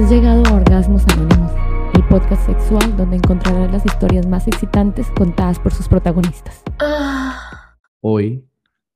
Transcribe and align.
Has 0.00 0.10
llegado 0.10 0.42
a 0.46 0.54
Orgasmos 0.54 1.06
Anónimos, 1.08 1.52
el 1.94 2.02
podcast 2.08 2.46
sexual 2.46 2.96
donde 2.96 3.16
encontrarás 3.16 3.70
las 3.70 3.84
historias 3.84 4.26
más 4.26 4.48
excitantes 4.48 5.06
contadas 5.10 5.58
por 5.58 5.74
sus 5.74 5.88
protagonistas. 5.88 6.64
Hoy, 8.00 8.48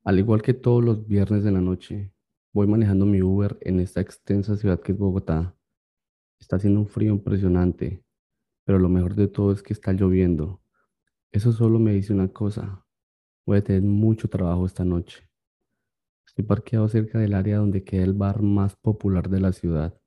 al 0.02 0.18
igual 0.18 0.40
que 0.40 0.54
todos 0.54 0.82
los 0.82 1.06
viernes 1.06 1.44
de 1.44 1.50
la 1.52 1.60
noche, 1.60 2.10
voy 2.54 2.66
manejando 2.68 3.04
mi 3.04 3.20
Uber 3.20 3.58
en 3.60 3.80
esta 3.80 4.00
extensa 4.00 4.56
ciudad 4.56 4.80
que 4.80 4.92
es 4.92 4.98
Bogotá. 4.98 5.54
Está 6.40 6.56
haciendo 6.56 6.80
un 6.80 6.88
frío 6.88 7.12
impresionante, 7.12 8.02
pero 8.64 8.78
lo 8.78 8.88
mejor 8.88 9.14
de 9.14 9.28
todo 9.28 9.52
es 9.52 9.62
que 9.62 9.74
está 9.74 9.92
lloviendo. 9.92 10.62
Eso 11.32 11.52
solo 11.52 11.78
me 11.78 11.92
dice 11.92 12.14
una 12.14 12.28
cosa, 12.28 12.82
voy 13.44 13.58
a 13.58 13.62
tener 13.62 13.82
mucho 13.82 14.30
trabajo 14.30 14.64
esta 14.64 14.86
noche. 14.86 15.28
Estoy 16.26 16.46
parqueado 16.46 16.88
cerca 16.88 17.18
del 17.18 17.34
área 17.34 17.58
donde 17.58 17.84
queda 17.84 18.04
el 18.04 18.14
bar 18.14 18.40
más 18.40 18.74
popular 18.76 19.28
de 19.28 19.40
la 19.40 19.52
ciudad. 19.52 20.00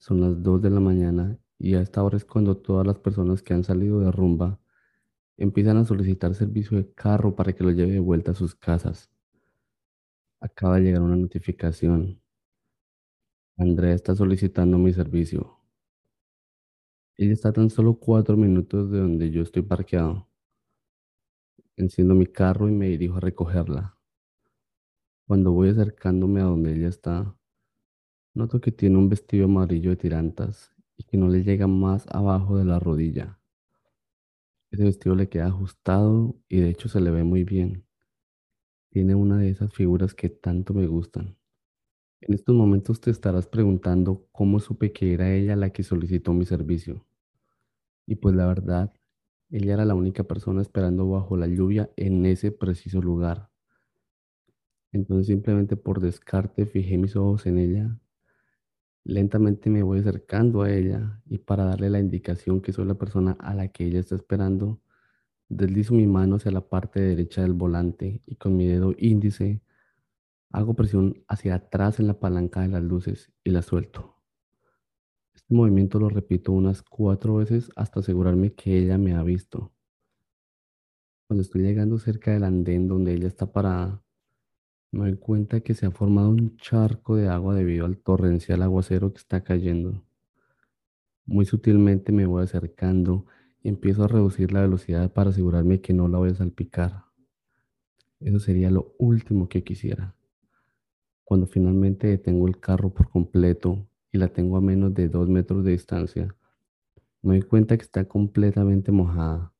Son 0.00 0.18
las 0.22 0.42
2 0.42 0.62
de 0.62 0.70
la 0.70 0.80
mañana 0.80 1.38
y 1.58 1.74
a 1.74 1.82
esta 1.82 2.02
hora 2.02 2.16
es 2.16 2.24
cuando 2.24 2.56
todas 2.56 2.86
las 2.86 2.98
personas 2.98 3.42
que 3.42 3.52
han 3.52 3.64
salido 3.64 4.00
de 4.00 4.10
rumba 4.10 4.58
empiezan 5.36 5.76
a 5.76 5.84
solicitar 5.84 6.34
servicio 6.34 6.78
de 6.78 6.90
carro 6.94 7.36
para 7.36 7.52
que 7.52 7.62
lo 7.62 7.70
lleve 7.70 7.92
de 7.92 8.00
vuelta 8.00 8.30
a 8.30 8.34
sus 8.34 8.54
casas. 8.54 9.10
Acaba 10.40 10.76
de 10.76 10.84
llegar 10.84 11.02
una 11.02 11.16
notificación. 11.16 12.22
Andrea 13.58 13.94
está 13.94 14.16
solicitando 14.16 14.78
mi 14.78 14.90
servicio. 14.94 15.58
Ella 17.18 17.34
está 17.34 17.52
tan 17.52 17.68
solo 17.68 17.98
cuatro 17.98 18.38
minutos 18.38 18.90
de 18.90 19.00
donde 19.00 19.30
yo 19.30 19.42
estoy 19.42 19.60
parqueado. 19.60 20.30
Enciendo 21.76 22.14
mi 22.14 22.24
carro 22.24 22.70
y 22.70 22.72
me 22.72 22.88
dirijo 22.88 23.18
a 23.18 23.20
recogerla. 23.20 23.98
Cuando 25.26 25.52
voy 25.52 25.68
acercándome 25.68 26.40
a 26.40 26.44
donde 26.44 26.72
ella 26.72 26.88
está, 26.88 27.36
noto 28.34 28.60
que 28.60 28.72
tiene 28.72 28.98
un 28.98 29.08
vestido 29.08 29.44
amarillo 29.44 29.90
de 29.90 29.96
tirantas 29.96 30.72
y 30.96 31.04
que 31.04 31.16
no 31.16 31.28
le 31.28 31.44
llega 31.44 31.66
más 31.66 32.06
abajo 32.08 32.58
de 32.58 32.64
la 32.64 32.78
rodilla. 32.80 33.38
Ese 34.72 34.82
vestido 34.82 35.14
le 35.14 35.28
queda 35.28 35.46
ajustado 35.46 36.34
y 36.48 36.58
de 36.58 36.70
hecho 36.70 36.88
se 36.88 37.00
le 37.00 37.12
ve 37.12 37.22
muy 37.22 37.44
bien. 37.44 37.84
Tiene 38.90 39.16
una 39.16 39.38
de 39.38 39.50
esas 39.50 39.72
figuras 39.74 40.14
que 40.14 40.28
tanto 40.28 40.74
me 40.74 40.86
gustan. 40.86 41.36
En 42.20 42.34
estos 42.34 42.54
momentos 42.56 43.00
te 43.00 43.10
estarás 43.10 43.46
preguntando 43.46 44.26
cómo 44.32 44.60
supe 44.60 44.92
que 44.92 45.14
era 45.14 45.32
ella 45.34 45.56
la 45.56 45.70
que 45.70 45.82
solicitó 45.82 46.32
mi 46.34 46.46
servicio. 46.46 47.06
Y 48.06 48.16
pues 48.16 48.34
la 48.34 48.46
verdad, 48.46 48.92
ella 49.50 49.72
era 49.72 49.86
la 49.86 49.94
única 49.94 50.24
persona 50.24 50.60
esperando 50.60 51.08
bajo 51.08 51.36
la 51.38 51.46
lluvia 51.46 51.90
en 51.96 52.26
ese 52.26 52.52
preciso 52.52 53.00
lugar. 53.00 53.50
Entonces 54.92 55.26
simplemente 55.26 55.76
por 55.76 56.00
descarte 56.00 56.64
fijé 56.64 56.96
mis 56.96 57.16
ojos 57.16 57.44
en 57.46 57.58
ella. 57.58 57.98
Lentamente 59.04 59.70
me 59.70 59.82
voy 59.82 60.00
acercando 60.00 60.62
a 60.62 60.70
ella 60.70 61.22
y 61.26 61.38
para 61.38 61.64
darle 61.64 61.90
la 61.90 62.00
indicación 62.00 62.60
que 62.60 62.72
soy 62.72 62.86
la 62.86 62.94
persona 62.94 63.32
a 63.40 63.54
la 63.54 63.68
que 63.68 63.86
ella 63.86 64.00
está 64.00 64.14
esperando, 64.14 64.80
deslizo 65.48 65.94
mi 65.94 66.06
mano 66.06 66.36
hacia 66.36 66.52
la 66.52 66.68
parte 66.68 67.00
derecha 67.00 67.42
del 67.42 67.54
volante 67.54 68.22
y 68.26 68.36
con 68.36 68.56
mi 68.56 68.66
dedo 68.66 68.94
índice 68.98 69.62
hago 70.52 70.74
presión 70.74 71.22
hacia 71.28 71.54
atrás 71.54 72.00
en 72.00 72.06
la 72.06 72.18
palanca 72.18 72.60
de 72.60 72.68
las 72.68 72.82
luces 72.82 73.32
y 73.44 73.50
la 73.50 73.62
suelto. 73.62 74.16
Este 75.34 75.54
movimiento 75.54 75.98
lo 75.98 76.08
repito 76.08 76.52
unas 76.52 76.82
cuatro 76.82 77.36
veces 77.36 77.70
hasta 77.76 78.00
asegurarme 78.00 78.52
que 78.54 78.78
ella 78.78 78.98
me 78.98 79.14
ha 79.14 79.22
visto. 79.22 79.72
Cuando 81.26 81.42
estoy 81.42 81.62
llegando 81.62 81.98
cerca 81.98 82.32
del 82.32 82.44
andén 82.44 82.88
donde 82.88 83.14
ella 83.14 83.28
está 83.28 83.52
parada, 83.52 84.02
me 84.92 85.00
doy 85.08 85.16
cuenta 85.16 85.60
que 85.60 85.74
se 85.74 85.86
ha 85.86 85.90
formado 85.90 86.30
un 86.30 86.56
charco 86.56 87.16
de 87.16 87.28
agua 87.28 87.54
debido 87.54 87.86
al 87.86 87.98
torrencial 87.98 88.62
aguacero 88.62 89.12
que 89.12 89.18
está 89.18 89.42
cayendo. 89.42 90.02
Muy 91.26 91.44
sutilmente 91.44 92.10
me 92.10 92.26
voy 92.26 92.42
acercando 92.42 93.26
y 93.62 93.68
empiezo 93.68 94.04
a 94.04 94.08
reducir 94.08 94.52
la 94.52 94.62
velocidad 94.62 95.12
para 95.12 95.30
asegurarme 95.30 95.80
que 95.80 95.92
no 95.92 96.08
la 96.08 96.18
voy 96.18 96.30
a 96.30 96.34
salpicar. 96.34 97.04
Eso 98.18 98.40
sería 98.40 98.70
lo 98.70 98.94
último 98.98 99.48
que 99.48 99.62
quisiera. 99.62 100.14
Cuando 101.24 101.46
finalmente 101.46 102.08
detengo 102.08 102.48
el 102.48 102.58
carro 102.58 102.92
por 102.92 103.08
completo 103.08 103.86
y 104.10 104.18
la 104.18 104.28
tengo 104.28 104.56
a 104.56 104.60
menos 104.60 104.92
de 104.92 105.08
dos 105.08 105.28
metros 105.28 105.64
de 105.64 105.72
distancia, 105.72 106.34
me 107.22 107.34
doy 107.34 107.42
cuenta 107.42 107.76
que 107.76 107.84
está 107.84 108.06
completamente 108.06 108.90
mojada, 108.90 109.52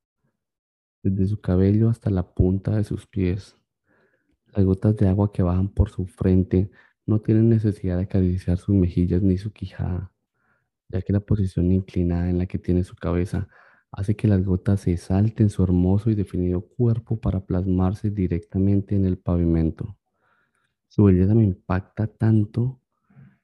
desde 1.03 1.27
su 1.27 1.41
cabello 1.41 1.89
hasta 1.89 2.11
la 2.11 2.35
punta 2.35 2.77
de 2.77 2.85
sus 2.85 3.07
pies. 3.07 3.60
Las 4.55 4.65
gotas 4.65 4.97
de 4.97 5.09
agua 5.09 5.33
que 5.33 5.43
bajan 5.43 5.69
por 5.69 5.91
su 5.91 6.07
frente 6.07 6.71
no 7.07 7.21
tienen 7.21 7.49
necesidad 7.49 7.97
de 7.97 8.05
acariciar 8.05 8.59
sus 8.59 8.75
mejillas 8.75 9.23
ni 9.23 9.39
su 9.39 9.53
quijada, 9.53 10.13
ya 10.89 11.03
que 11.03 11.13
la 11.13 11.21
posición 11.21 11.71
inclinada 11.71 12.29
en 12.29 12.39
la 12.39 12.47
que 12.47 12.59
tiene 12.59 12.83
su 12.83 12.97
cabeza 12.97 13.49
hace 13.93 14.17
que 14.17 14.29
las 14.29 14.45
gotas 14.45 14.81
se 14.81 14.97
salten 14.97 15.51
su 15.51 15.63
hermoso 15.63 16.11
y 16.11 16.15
definido 16.15 16.63
cuerpo 16.63 17.21
para 17.21 17.45
plasmarse 17.45 18.11
directamente 18.11 18.95
en 18.97 19.05
el 19.05 19.19
pavimento. 19.19 19.97
Su 20.89 21.05
belleza 21.05 21.35
me 21.35 21.45
impacta 21.45 22.07
tanto 22.09 22.81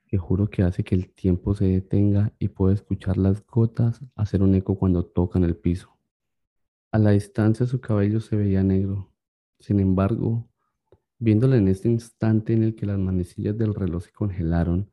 que 0.06 0.18
juro 0.18 0.48
que 0.48 0.62
hace 0.62 0.84
que 0.84 0.94
el 0.94 1.12
tiempo 1.12 1.54
se 1.54 1.66
detenga 1.66 2.32
y 2.38 2.48
puedo 2.48 2.72
escuchar 2.72 3.16
las 3.16 3.44
gotas 3.46 4.00
hacer 4.14 4.42
un 4.42 4.54
eco 4.54 4.76
cuando 4.76 5.04
tocan 5.04 5.44
el 5.44 5.56
piso. 5.56 5.96
A 6.92 6.98
la 6.98 7.10
distancia 7.10 7.66
su 7.66 7.80
cabello 7.80 8.20
se 8.20 8.36
veía 8.36 8.62
negro. 8.62 9.10
Sin 9.58 9.80
embargo, 9.80 10.48
Viéndola 11.18 11.56
en 11.56 11.68
este 11.68 11.88
instante 11.88 12.52
en 12.52 12.62
el 12.62 12.74
que 12.74 12.84
las 12.84 12.98
manecillas 12.98 13.56
del 13.56 13.74
reloj 13.74 14.04
se 14.04 14.12
congelaron, 14.12 14.90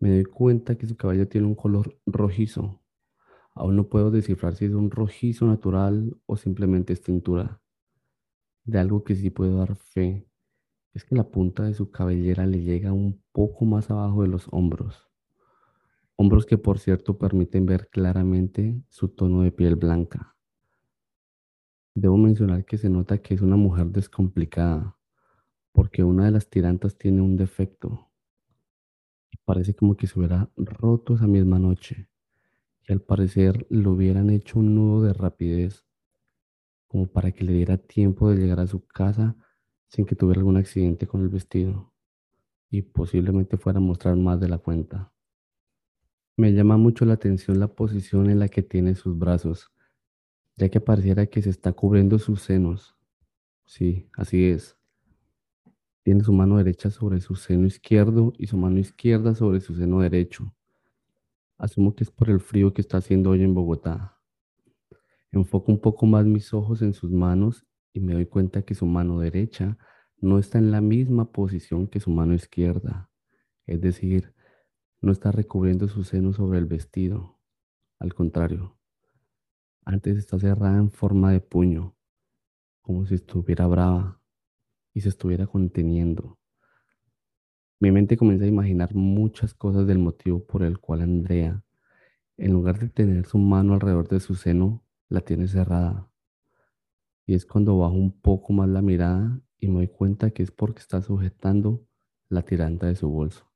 me 0.00 0.10
doy 0.10 0.24
cuenta 0.24 0.74
que 0.76 0.88
su 0.88 0.96
cabello 0.96 1.28
tiene 1.28 1.46
un 1.46 1.54
color 1.54 1.96
rojizo. 2.04 2.82
Aún 3.54 3.76
no 3.76 3.88
puedo 3.88 4.10
descifrar 4.10 4.56
si 4.56 4.64
es 4.64 4.72
un 4.72 4.90
rojizo 4.90 5.46
natural 5.46 6.16
o 6.26 6.36
simplemente 6.36 6.92
es 6.92 7.00
tintura. 7.00 7.60
De 8.64 8.80
algo 8.80 9.04
que 9.04 9.14
sí 9.14 9.30
puedo 9.30 9.58
dar 9.58 9.76
fe 9.76 10.26
es 10.94 11.04
que 11.04 11.14
la 11.14 11.30
punta 11.30 11.62
de 11.62 11.74
su 11.74 11.92
cabellera 11.92 12.44
le 12.44 12.60
llega 12.60 12.92
un 12.92 13.22
poco 13.30 13.64
más 13.64 13.88
abajo 13.88 14.22
de 14.22 14.28
los 14.28 14.48
hombros. 14.50 15.08
Hombros 16.16 16.44
que 16.44 16.58
por 16.58 16.80
cierto 16.80 17.18
permiten 17.18 17.66
ver 17.66 17.88
claramente 17.88 18.82
su 18.88 19.10
tono 19.10 19.42
de 19.42 19.52
piel 19.52 19.76
blanca. 19.76 20.34
Debo 21.94 22.16
mencionar 22.16 22.64
que 22.64 22.78
se 22.78 22.90
nota 22.90 23.18
que 23.18 23.34
es 23.34 23.42
una 23.42 23.56
mujer 23.56 23.86
descomplicada 23.86 24.96
porque 25.72 26.04
una 26.04 26.26
de 26.26 26.30
las 26.30 26.48
tirantas 26.48 26.96
tiene 26.96 27.22
un 27.22 27.36
defecto. 27.36 28.10
Parece 29.44 29.74
como 29.74 29.96
que 29.96 30.06
se 30.06 30.18
hubiera 30.18 30.50
roto 30.56 31.14
esa 31.14 31.26
misma 31.26 31.58
noche. 31.58 32.08
Y 32.86 32.92
al 32.92 33.00
parecer 33.00 33.66
lo 33.70 33.92
hubieran 33.92 34.30
hecho 34.30 34.58
un 34.58 34.74
nudo 34.74 35.02
de 35.02 35.12
rapidez, 35.12 35.84
como 36.86 37.06
para 37.06 37.32
que 37.32 37.44
le 37.44 37.52
diera 37.52 37.78
tiempo 37.78 38.30
de 38.30 38.36
llegar 38.36 38.60
a 38.60 38.66
su 38.66 38.86
casa 38.86 39.36
sin 39.88 40.04
que 40.06 40.14
tuviera 40.14 40.40
algún 40.40 40.56
accidente 40.56 41.06
con 41.06 41.22
el 41.22 41.28
vestido. 41.28 41.92
Y 42.70 42.82
posiblemente 42.82 43.56
fuera 43.56 43.78
a 43.78 43.82
mostrar 43.82 44.16
más 44.16 44.40
de 44.40 44.48
la 44.48 44.58
cuenta. 44.58 45.12
Me 46.36 46.52
llama 46.52 46.76
mucho 46.76 47.04
la 47.04 47.14
atención 47.14 47.60
la 47.60 47.68
posición 47.68 48.30
en 48.30 48.38
la 48.38 48.48
que 48.48 48.62
tiene 48.62 48.94
sus 48.94 49.18
brazos, 49.18 49.70
ya 50.56 50.70
que 50.70 50.80
pareciera 50.80 51.26
que 51.26 51.42
se 51.42 51.50
está 51.50 51.72
cubriendo 51.72 52.18
sus 52.18 52.42
senos. 52.42 52.96
Sí, 53.66 54.08
así 54.14 54.46
es. 54.46 54.81
Tiene 56.02 56.24
su 56.24 56.32
mano 56.32 56.56
derecha 56.56 56.90
sobre 56.90 57.20
su 57.20 57.36
seno 57.36 57.66
izquierdo 57.66 58.32
y 58.36 58.48
su 58.48 58.56
mano 58.56 58.80
izquierda 58.80 59.36
sobre 59.36 59.60
su 59.60 59.76
seno 59.76 60.00
derecho. 60.00 60.52
Asumo 61.58 61.94
que 61.94 62.02
es 62.02 62.10
por 62.10 62.28
el 62.28 62.40
frío 62.40 62.74
que 62.74 62.80
está 62.80 62.96
haciendo 62.96 63.30
hoy 63.30 63.42
en 63.44 63.54
Bogotá. 63.54 64.18
Enfoco 65.30 65.70
un 65.70 65.80
poco 65.80 66.06
más 66.06 66.26
mis 66.26 66.52
ojos 66.52 66.82
en 66.82 66.92
sus 66.92 67.12
manos 67.12 67.64
y 67.92 68.00
me 68.00 68.14
doy 68.14 68.26
cuenta 68.26 68.62
que 68.62 68.74
su 68.74 68.84
mano 68.84 69.20
derecha 69.20 69.78
no 70.18 70.38
está 70.40 70.58
en 70.58 70.72
la 70.72 70.80
misma 70.80 71.30
posición 71.30 71.86
que 71.86 72.00
su 72.00 72.10
mano 72.10 72.34
izquierda. 72.34 73.08
Es 73.66 73.80
decir, 73.80 74.34
no 75.00 75.12
está 75.12 75.30
recubriendo 75.30 75.86
su 75.86 76.02
seno 76.02 76.32
sobre 76.32 76.58
el 76.58 76.66
vestido. 76.66 77.38
Al 78.00 78.12
contrario, 78.12 78.76
antes 79.84 80.16
está 80.16 80.36
cerrada 80.40 80.78
en 80.78 80.90
forma 80.90 81.30
de 81.30 81.40
puño, 81.40 81.96
como 82.80 83.06
si 83.06 83.14
estuviera 83.14 83.68
brava 83.68 84.21
y 84.94 85.00
se 85.00 85.08
estuviera 85.08 85.46
conteniendo. 85.46 86.38
Mi 87.80 87.90
mente 87.90 88.16
comienza 88.16 88.44
a 88.44 88.48
imaginar 88.48 88.94
muchas 88.94 89.54
cosas 89.54 89.86
del 89.86 89.98
motivo 89.98 90.44
por 90.46 90.62
el 90.62 90.78
cual 90.78 91.02
Andrea, 91.02 91.64
en 92.36 92.52
lugar 92.52 92.78
de 92.78 92.88
tener 92.88 93.26
su 93.26 93.38
mano 93.38 93.74
alrededor 93.74 94.08
de 94.08 94.20
su 94.20 94.34
seno, 94.34 94.84
la 95.08 95.20
tiene 95.20 95.48
cerrada. 95.48 96.08
Y 97.26 97.34
es 97.34 97.44
cuando 97.44 97.78
bajo 97.78 97.94
un 97.94 98.12
poco 98.20 98.52
más 98.52 98.68
la 98.68 98.82
mirada 98.82 99.40
y 99.58 99.68
me 99.68 99.74
doy 99.74 99.88
cuenta 99.88 100.30
que 100.30 100.42
es 100.42 100.50
porque 100.50 100.80
está 100.80 101.02
sujetando 101.02 101.84
la 102.28 102.42
tiranta 102.42 102.86
de 102.86 102.94
su 102.94 103.08
bolso. 103.08 103.50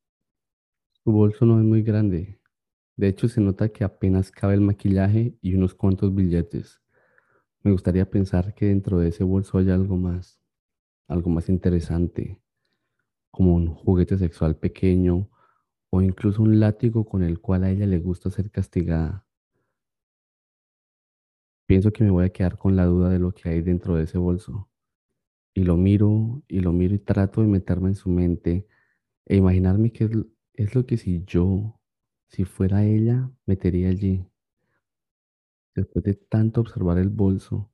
Su 1.04 1.12
bolso 1.12 1.46
no 1.46 1.58
es 1.58 1.64
muy 1.64 1.82
grande. 1.82 2.40
De 2.96 3.08
hecho, 3.08 3.28
se 3.28 3.40
nota 3.40 3.68
que 3.68 3.84
apenas 3.84 4.30
cabe 4.30 4.54
el 4.54 4.60
maquillaje 4.60 5.36
y 5.40 5.54
unos 5.54 5.74
cuantos 5.74 6.14
billetes. 6.14 6.80
Me 7.62 7.70
gustaría 7.70 8.10
pensar 8.10 8.54
que 8.54 8.66
dentro 8.66 8.98
de 8.98 9.08
ese 9.08 9.22
bolso 9.22 9.58
hay 9.58 9.70
algo 9.70 9.96
más 9.96 10.35
algo 11.08 11.30
más 11.30 11.48
interesante, 11.48 12.40
como 13.30 13.54
un 13.54 13.68
juguete 13.74 14.18
sexual 14.18 14.56
pequeño 14.56 15.30
o 15.90 16.02
incluso 16.02 16.42
un 16.42 16.60
látigo 16.60 17.04
con 17.06 17.22
el 17.22 17.40
cual 17.40 17.64
a 17.64 17.70
ella 17.70 17.86
le 17.86 17.98
gusta 17.98 18.30
ser 18.30 18.50
castigada. 18.50 19.26
Pienso 21.66 21.92
que 21.92 22.04
me 22.04 22.10
voy 22.10 22.24
a 22.24 22.30
quedar 22.30 22.58
con 22.58 22.76
la 22.76 22.86
duda 22.86 23.10
de 23.10 23.18
lo 23.18 23.32
que 23.32 23.48
hay 23.48 23.60
dentro 23.60 23.96
de 23.96 24.04
ese 24.04 24.18
bolso. 24.18 24.68
Y 25.54 25.64
lo 25.64 25.76
miro 25.76 26.42
y 26.48 26.60
lo 26.60 26.72
miro 26.72 26.94
y 26.94 26.98
trato 26.98 27.40
de 27.42 27.48
meterme 27.48 27.88
en 27.88 27.94
su 27.96 28.10
mente 28.10 28.68
e 29.26 29.36
imaginarme 29.36 29.92
qué 29.92 30.04
es, 30.04 30.10
es 30.54 30.74
lo 30.74 30.86
que 30.86 30.96
si 30.96 31.24
yo, 31.24 31.80
si 32.28 32.44
fuera 32.44 32.84
ella, 32.84 33.30
metería 33.46 33.88
allí. 33.88 34.26
Después 35.74 36.04
de 36.04 36.14
tanto 36.14 36.60
observar 36.60 36.98
el 36.98 37.08
bolso, 37.08 37.70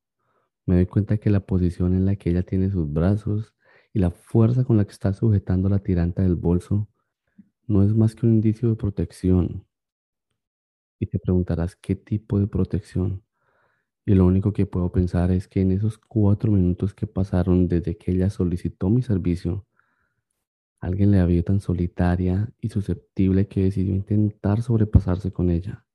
me 0.72 0.78
doy 0.78 0.86
cuenta 0.86 1.18
que 1.18 1.30
la 1.30 1.46
posición 1.46 1.94
en 1.94 2.06
la 2.06 2.16
que 2.16 2.30
ella 2.30 2.42
tiene 2.42 2.70
sus 2.70 2.92
brazos 2.92 3.54
y 3.92 3.98
la 4.00 4.10
fuerza 4.10 4.64
con 4.64 4.76
la 4.78 4.84
que 4.84 4.92
está 4.92 5.12
sujetando 5.12 5.68
la 5.68 5.78
tiranta 5.80 6.22
del 6.22 6.36
bolso 6.36 6.88
no 7.68 7.82
es 7.84 7.94
más 7.94 8.14
que 8.16 8.26
un 8.26 8.34
indicio 8.34 8.70
de 8.70 8.76
protección. 8.76 9.66
Y 10.98 11.06
te 11.06 11.18
preguntarás 11.18 11.76
qué 11.76 11.94
tipo 11.96 12.38
de 12.40 12.46
protección. 12.46 13.22
Y 14.06 14.14
lo 14.14 14.26
único 14.26 14.52
que 14.52 14.66
puedo 14.66 14.92
pensar 14.92 15.30
es 15.32 15.48
que 15.48 15.60
en 15.62 15.72
esos 15.72 15.98
cuatro 15.98 16.52
minutos 16.52 16.94
que 16.94 17.06
pasaron 17.06 17.68
desde 17.68 17.98
que 17.98 18.12
ella 18.12 18.30
solicitó 18.30 18.90
mi 18.90 19.02
servicio, 19.02 19.66
alguien 20.80 21.10
le 21.12 21.18
había 21.20 21.42
tan 21.42 21.60
solitaria 21.60 22.52
y 22.60 22.68
susceptible 22.68 23.48
que 23.48 23.62
decidió 23.62 23.94
intentar 23.94 24.60
sobrepasarse 24.60 25.32
con 25.32 25.48
ella. 25.48 25.86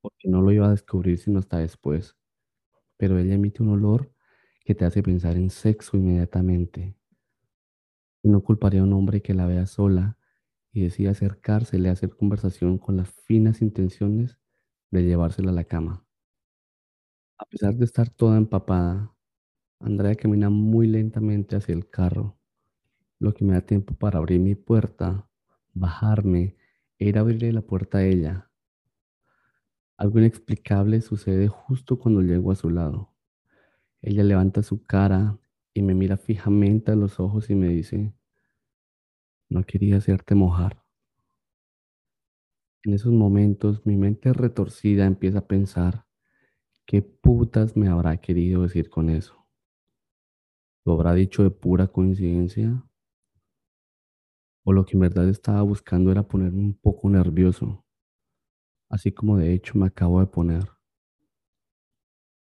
Porque 0.00 0.28
no 0.30 0.40
lo 0.40 0.52
iba 0.52 0.66
a 0.68 0.70
descubrir 0.70 1.18
sino 1.18 1.38
hasta 1.38 1.58
después. 1.58 2.16
Pero 2.98 3.18
ella 3.18 3.34
emite 3.34 3.62
un 3.62 3.70
olor 3.70 4.12
que 4.64 4.74
te 4.74 4.84
hace 4.84 5.02
pensar 5.02 5.36
en 5.36 5.50
sexo 5.50 5.96
inmediatamente. 5.96 6.94
No 8.22 8.42
culparía 8.42 8.80
a 8.82 8.84
un 8.84 8.92
hombre 8.92 9.22
que 9.22 9.32
la 9.32 9.46
vea 9.46 9.64
sola 9.64 10.18
y 10.72 10.82
decida 10.82 11.12
acercársele 11.12 11.88
a 11.88 11.92
hacer 11.92 12.10
conversación 12.16 12.78
con 12.78 12.96
las 12.96 13.08
finas 13.10 13.62
intenciones 13.62 14.38
de 14.90 15.04
llevársela 15.04 15.50
a 15.50 15.54
la 15.54 15.64
cama. 15.64 16.04
A 17.38 17.44
pesar 17.46 17.74
de 17.74 17.84
estar 17.86 18.08
toda 18.10 18.36
empapada, 18.36 19.14
Andrea 19.80 20.14
camina 20.16 20.50
muy 20.50 20.86
lentamente 20.86 21.56
hacia 21.56 21.74
el 21.74 21.88
carro, 21.90 22.38
lo 23.20 23.34
que 23.34 23.44
me 23.44 23.54
da 23.54 23.62
tiempo 23.62 23.94
para 23.94 24.18
abrir 24.18 24.40
mi 24.40 24.54
puerta, 24.56 25.28
bajarme 25.74 26.56
e 26.98 27.08
ir 27.08 27.18
a 27.18 27.22
abrirle 27.22 27.52
la 27.52 27.62
puerta 27.62 27.98
a 27.98 28.04
ella. 28.04 28.45
Algo 29.98 30.18
inexplicable 30.20 31.02
sucede 31.02 31.48
justo 31.48 31.98
cuando 31.98 32.22
llego 32.22 32.50
a 32.50 32.54
su 32.56 32.70
lado. 32.70 33.12
Ella 34.02 34.24
levanta 34.24 34.62
su 34.62 34.84
cara 34.84 35.38
y 35.74 35.82
me 35.82 35.94
mira 35.94 36.16
fijamente 36.18 36.92
a 36.92 36.96
los 36.96 37.20
ojos 37.20 37.50
y 37.50 37.56
me 37.56 37.68
dice, 37.68 38.14
no 39.50 39.64
quería 39.64 39.96
hacerte 39.96 40.36
mojar. 40.36 40.84
En 42.84 42.94
esos 42.94 43.12
momentos 43.12 43.84
mi 43.84 43.98
mente 43.98 44.32
retorcida 44.32 45.04
empieza 45.04 45.40
a 45.40 45.46
pensar, 45.46 46.06
¿qué 46.86 47.02
putas 47.02 47.76
me 47.76 47.88
habrá 47.88 48.18
querido 48.18 48.62
decir 48.64 48.90
con 48.90 49.10
eso? 49.10 49.46
¿Lo 50.86 50.94
habrá 50.94 51.12
dicho 51.12 51.42
de 51.42 51.50
pura 51.50 51.86
coincidencia? 51.88 52.82
¿O 54.64 54.74
lo 54.74 54.84
que 54.84 54.96
en 54.96 55.00
verdad 55.00 55.30
estaba 55.30 55.62
buscando 55.62 56.12
era 56.12 56.28
ponerme 56.28 56.60
un 56.60 56.74
poco 56.74 57.08
nervioso? 57.08 57.85
Así 58.88 59.12
como 59.12 59.36
de 59.38 59.52
hecho 59.52 59.78
me 59.78 59.86
acabo 59.86 60.20
de 60.20 60.26
poner. 60.26 60.68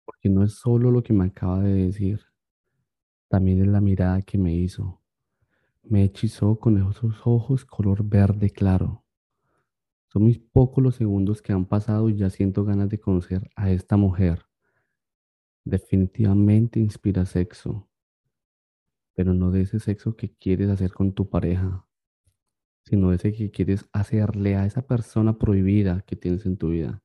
Porque 0.06 0.30
no 0.30 0.44
es 0.44 0.56
solo 0.56 0.92
lo 0.92 1.04
que 1.04 1.14
me 1.14 1.26
acaba 1.26 1.62
de 1.62 1.86
decir, 1.86 2.20
también 3.28 3.62
es 3.62 3.68
la 3.68 3.82
mirada 3.82 4.22
que 4.22 4.38
me 4.38 4.54
hizo. 4.54 5.02
Me 5.84 6.04
hechizó 6.04 6.60
con 6.60 6.78
esos 6.78 7.22
ojos 7.26 7.66
color 7.66 8.04
verde 8.04 8.50
claro 8.50 9.04
son 10.12 10.24
muy 10.24 10.40
pocos 10.40 10.84
los 10.84 10.96
segundos 10.96 11.42
que 11.42 11.54
han 11.54 11.66
pasado 11.66 12.10
y 12.10 12.18
ya 12.18 12.30
siento 12.32 12.66
ganas 12.66 12.90
de 12.90 13.00
conocer 13.00 13.50
a 13.56 13.70
esta 13.72 13.96
mujer. 13.96 14.46
Definitivamente 15.66 16.80
inspira 16.80 17.26
sexo, 17.26 17.88
pero 19.14 19.36
no 19.36 19.52
de 19.52 19.62
ese 19.62 19.80
sexo 19.80 20.16
que 20.16 20.34
quieres 20.34 20.70
hacer 20.70 20.94
con 20.94 21.14
tu 21.14 21.30
pareja, 21.30 21.86
sino 22.90 23.14
ese 23.14 23.34
que 23.34 23.52
quieres 23.52 23.88
hacerle 23.94 24.56
a 24.56 24.66
esa 24.66 24.82
persona 24.82 25.38
prohibida 25.38 26.02
que 26.08 26.16
tienes 26.16 26.46
en 26.48 26.58
tu 26.58 26.70
vida. 26.70 27.04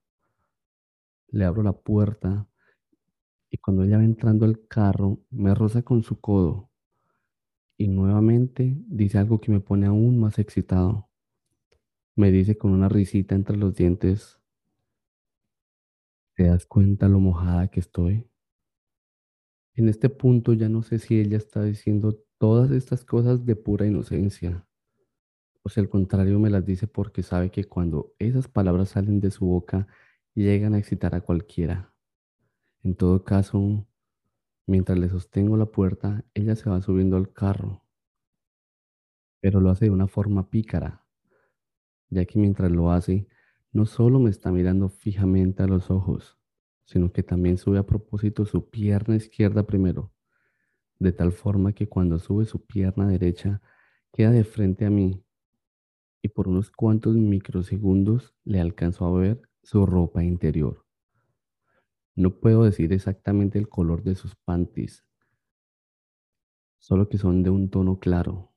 Le 1.28 1.44
abro 1.44 1.62
la 1.62 1.74
puerta 1.74 2.48
y 3.50 3.58
cuando 3.58 3.84
ella 3.84 3.98
va 3.98 4.04
entrando 4.04 4.46
al 4.46 4.66
carro 4.66 5.20
me 5.30 5.54
roza 5.54 5.82
con 5.82 6.02
su 6.02 6.20
codo 6.20 6.70
y 7.76 7.88
nuevamente 7.88 8.78
dice 8.86 9.18
algo 9.18 9.40
que 9.40 9.52
me 9.52 9.60
pone 9.60 9.86
aún 9.86 10.18
más 10.18 10.38
excitado. 10.38 11.10
Me 12.16 12.30
dice 12.30 12.56
con 12.56 12.70
una 12.70 12.88
risita 12.88 13.34
entre 13.34 13.56
los 13.56 13.74
dientes, 13.74 14.40
¿te 16.34 16.44
das 16.44 16.64
cuenta 16.64 17.08
lo 17.08 17.20
mojada 17.20 17.68
que 17.68 17.80
estoy? 17.80 18.26
En 19.74 19.88
este 19.88 20.08
punto 20.08 20.54
ya 20.54 20.70
no 20.70 20.82
sé 20.82 20.98
si 20.98 21.20
ella 21.20 21.36
está 21.36 21.62
diciendo 21.62 22.24
todas 22.38 22.70
estas 22.70 23.04
cosas 23.04 23.44
de 23.44 23.56
pura 23.56 23.86
inocencia, 23.86 24.66
si 25.68 25.80
al 25.80 25.88
contrario 25.88 26.38
me 26.38 26.50
las 26.50 26.64
dice 26.64 26.86
porque 26.86 27.22
sabe 27.22 27.50
que 27.50 27.64
cuando 27.64 28.14
esas 28.18 28.48
palabras 28.48 28.90
salen 28.90 29.20
de 29.20 29.30
su 29.30 29.46
boca 29.46 29.86
llegan 30.34 30.74
a 30.74 30.78
excitar 30.78 31.14
a 31.14 31.22
cualquiera. 31.22 31.94
En 32.82 32.94
todo 32.96 33.24
caso, 33.24 33.86
mientras 34.66 34.98
le 34.98 35.08
sostengo 35.08 35.56
la 35.56 35.66
puerta, 35.66 36.24
ella 36.34 36.56
se 36.56 36.68
va 36.68 36.82
subiendo 36.82 37.16
al 37.16 37.32
carro, 37.32 37.84
pero 39.40 39.60
lo 39.60 39.70
hace 39.70 39.86
de 39.86 39.90
una 39.90 40.08
forma 40.08 40.50
pícara 40.50 41.04
ya 42.14 42.24
que 42.24 42.38
mientras 42.38 42.70
lo 42.70 42.90
hace, 42.90 43.26
no 43.72 43.86
solo 43.86 44.20
me 44.20 44.30
está 44.30 44.50
mirando 44.52 44.88
fijamente 44.88 45.62
a 45.62 45.66
los 45.66 45.90
ojos, 45.90 46.38
sino 46.84 47.12
que 47.12 47.22
también 47.22 47.58
sube 47.58 47.78
a 47.78 47.86
propósito 47.86 48.46
su 48.46 48.70
pierna 48.70 49.16
izquierda 49.16 49.66
primero, 49.66 50.12
de 50.98 51.12
tal 51.12 51.32
forma 51.32 51.72
que 51.72 51.88
cuando 51.88 52.18
sube 52.18 52.44
su 52.44 52.64
pierna 52.64 53.08
derecha, 53.08 53.60
queda 54.12 54.30
de 54.30 54.44
frente 54.44 54.86
a 54.86 54.90
mí 54.90 55.23
y 56.24 56.28
por 56.28 56.48
unos 56.48 56.70
cuantos 56.70 57.16
microsegundos 57.16 58.34
le 58.44 58.58
alcanzo 58.58 59.04
a 59.04 59.12
ver 59.12 59.42
su 59.62 59.84
ropa 59.84 60.24
interior. 60.24 60.86
No 62.16 62.40
puedo 62.40 62.64
decir 62.64 62.94
exactamente 62.94 63.58
el 63.58 63.68
color 63.68 64.02
de 64.02 64.14
sus 64.14 64.34
panties, 64.34 65.04
solo 66.78 67.10
que 67.10 67.18
son 67.18 67.42
de 67.42 67.50
un 67.50 67.68
tono 67.68 67.98
claro. 67.98 68.54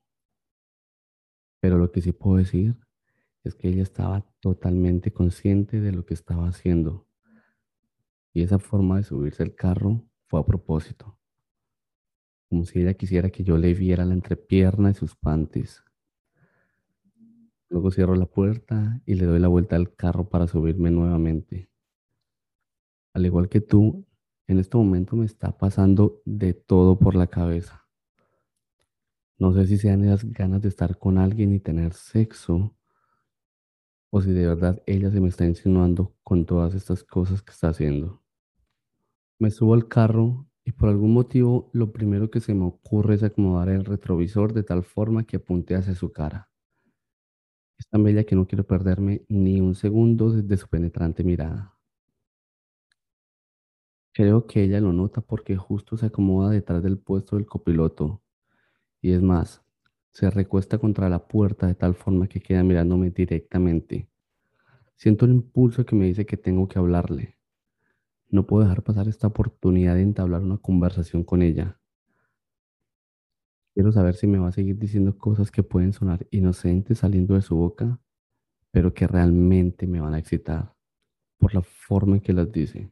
Pero 1.60 1.76
lo 1.76 1.92
que 1.92 2.00
sí 2.00 2.12
puedo 2.12 2.38
decir 2.38 2.74
es 3.44 3.54
que 3.54 3.68
ella 3.68 3.82
estaba 3.82 4.24
totalmente 4.40 5.12
consciente 5.12 5.82
de 5.82 5.92
lo 5.92 6.06
que 6.06 6.14
estaba 6.14 6.48
haciendo. 6.48 7.06
Y 8.32 8.44
esa 8.44 8.58
forma 8.58 8.96
de 8.96 9.02
subirse 9.02 9.42
al 9.42 9.54
carro 9.54 10.08
fue 10.26 10.40
a 10.40 10.46
propósito. 10.46 11.18
Como 12.48 12.64
si 12.64 12.80
ella 12.80 12.94
quisiera 12.94 13.28
que 13.28 13.44
yo 13.44 13.58
le 13.58 13.74
viera 13.74 14.06
la 14.06 14.14
entrepierna 14.14 14.92
y 14.92 14.94
sus 14.94 15.14
panties. 15.14 15.84
Luego 17.70 17.90
cierro 17.90 18.14
la 18.14 18.26
puerta 18.26 19.00
y 19.04 19.14
le 19.14 19.26
doy 19.26 19.38
la 19.38 19.48
vuelta 19.48 19.76
al 19.76 19.94
carro 19.94 20.28
para 20.28 20.46
subirme 20.46 20.90
nuevamente. 20.90 21.70
Al 23.12 23.26
igual 23.26 23.48
que 23.48 23.60
tú, 23.60 24.06
en 24.46 24.58
este 24.58 24.76
momento 24.76 25.16
me 25.16 25.26
está 25.26 25.56
pasando 25.56 26.22
de 26.24 26.54
todo 26.54 26.98
por 26.98 27.14
la 27.14 27.26
cabeza. 27.26 27.86
No 29.38 29.52
sé 29.52 29.66
si 29.66 29.76
sean 29.78 30.04
esas 30.04 30.24
ganas 30.24 30.62
de 30.62 30.68
estar 30.68 30.98
con 30.98 31.18
alguien 31.18 31.52
y 31.52 31.60
tener 31.60 31.92
sexo 31.92 32.74
o 34.10 34.20
si 34.20 34.32
de 34.32 34.46
verdad 34.46 34.82
ella 34.86 35.10
se 35.10 35.20
me 35.20 35.28
está 35.28 35.44
insinuando 35.44 36.14
con 36.24 36.46
todas 36.46 36.74
estas 36.74 37.04
cosas 37.04 37.42
que 37.42 37.52
está 37.52 37.68
haciendo. 37.68 38.22
Me 39.38 39.50
subo 39.50 39.74
al 39.74 39.86
carro 39.86 40.48
y 40.64 40.72
por 40.72 40.88
algún 40.88 41.12
motivo 41.12 41.70
lo 41.72 41.92
primero 41.92 42.30
que 42.30 42.40
se 42.40 42.54
me 42.54 42.64
ocurre 42.64 43.14
es 43.14 43.22
acomodar 43.22 43.68
el 43.68 43.84
retrovisor 43.84 44.52
de 44.52 44.62
tal 44.62 44.82
forma 44.82 45.24
que 45.24 45.36
apunte 45.36 45.74
hacia 45.76 45.94
su 45.94 46.10
cara. 46.10 46.47
Es 47.78 47.88
tan 47.88 48.02
bella 48.02 48.24
que 48.24 48.34
no 48.34 48.46
quiero 48.46 48.64
perderme 48.64 49.22
ni 49.28 49.60
un 49.60 49.74
segundo 49.74 50.32
de 50.32 50.56
su 50.56 50.68
penetrante 50.68 51.22
mirada. 51.22 51.78
Creo 54.12 54.46
que 54.46 54.64
ella 54.64 54.80
lo 54.80 54.92
nota 54.92 55.20
porque 55.20 55.56
justo 55.56 55.96
se 55.96 56.06
acomoda 56.06 56.50
detrás 56.50 56.82
del 56.82 56.98
puesto 56.98 57.36
del 57.36 57.46
copiloto. 57.46 58.20
Y 59.00 59.12
es 59.12 59.22
más, 59.22 59.62
se 60.10 60.28
recuesta 60.28 60.78
contra 60.78 61.08
la 61.08 61.28
puerta 61.28 61.68
de 61.68 61.76
tal 61.76 61.94
forma 61.94 62.26
que 62.26 62.40
queda 62.40 62.64
mirándome 62.64 63.10
directamente. 63.10 64.08
Siento 64.96 65.26
el 65.26 65.32
impulso 65.32 65.86
que 65.86 65.94
me 65.94 66.06
dice 66.06 66.26
que 66.26 66.36
tengo 66.36 66.66
que 66.66 66.80
hablarle. 66.80 67.38
No 68.28 68.44
puedo 68.44 68.64
dejar 68.64 68.82
pasar 68.82 69.06
esta 69.06 69.28
oportunidad 69.28 69.94
de 69.94 70.02
entablar 70.02 70.42
una 70.42 70.58
conversación 70.58 71.22
con 71.22 71.40
ella. 71.42 71.78
Quiero 73.78 73.92
saber 73.92 74.16
si 74.16 74.26
me 74.26 74.40
va 74.40 74.48
a 74.48 74.50
seguir 74.50 74.76
diciendo 74.76 75.16
cosas 75.16 75.52
que 75.52 75.62
pueden 75.62 75.92
sonar 75.92 76.26
inocentes 76.32 76.98
saliendo 76.98 77.34
de 77.34 77.42
su 77.42 77.54
boca, 77.54 78.00
pero 78.72 78.92
que 78.92 79.06
realmente 79.06 79.86
me 79.86 80.00
van 80.00 80.14
a 80.14 80.18
excitar 80.18 80.74
por 81.38 81.54
la 81.54 81.62
forma 81.62 82.16
en 82.16 82.20
que 82.20 82.32
las 82.32 82.50
dice. 82.50 82.90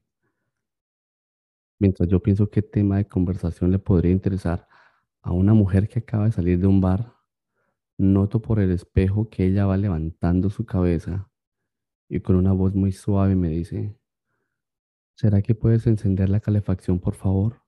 Mientras 1.80 2.08
yo 2.08 2.22
pienso 2.22 2.50
qué 2.50 2.62
tema 2.62 2.98
de 2.98 3.08
conversación 3.08 3.72
le 3.72 3.80
podría 3.80 4.12
interesar 4.12 4.68
a 5.22 5.32
una 5.32 5.54
mujer 5.54 5.88
que 5.88 5.98
acaba 5.98 6.26
de 6.26 6.30
salir 6.30 6.60
de 6.60 6.68
un 6.68 6.80
bar, 6.80 7.16
Noto 7.98 8.40
por 8.40 8.60
el 8.60 8.70
espejo 8.70 9.28
que 9.28 9.44
ella 9.44 9.66
va 9.66 9.76
levantando 9.76 10.50
su 10.50 10.66
cabeza 10.66 11.32
y 12.08 12.20
con 12.20 12.36
una 12.36 12.52
voz 12.52 12.76
muy 12.76 12.92
suave 12.92 13.34
me 13.34 13.48
dice, 13.48 13.98
¿será 15.16 15.42
que 15.42 15.56
puedes 15.56 15.88
encender 15.88 16.28
la 16.28 16.38
calefacción, 16.38 17.00
por 17.00 17.16
favor? 17.16 17.60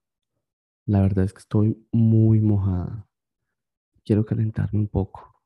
La 0.87 1.00
verdad 1.00 1.25
es 1.25 1.32
que 1.32 1.40
estoy 1.40 1.84
muy 1.90 2.40
mojada. 2.40 3.07
Quiero 4.08 4.24
calentarme 4.24 4.80
un 4.80 4.88
poco. 4.88 5.38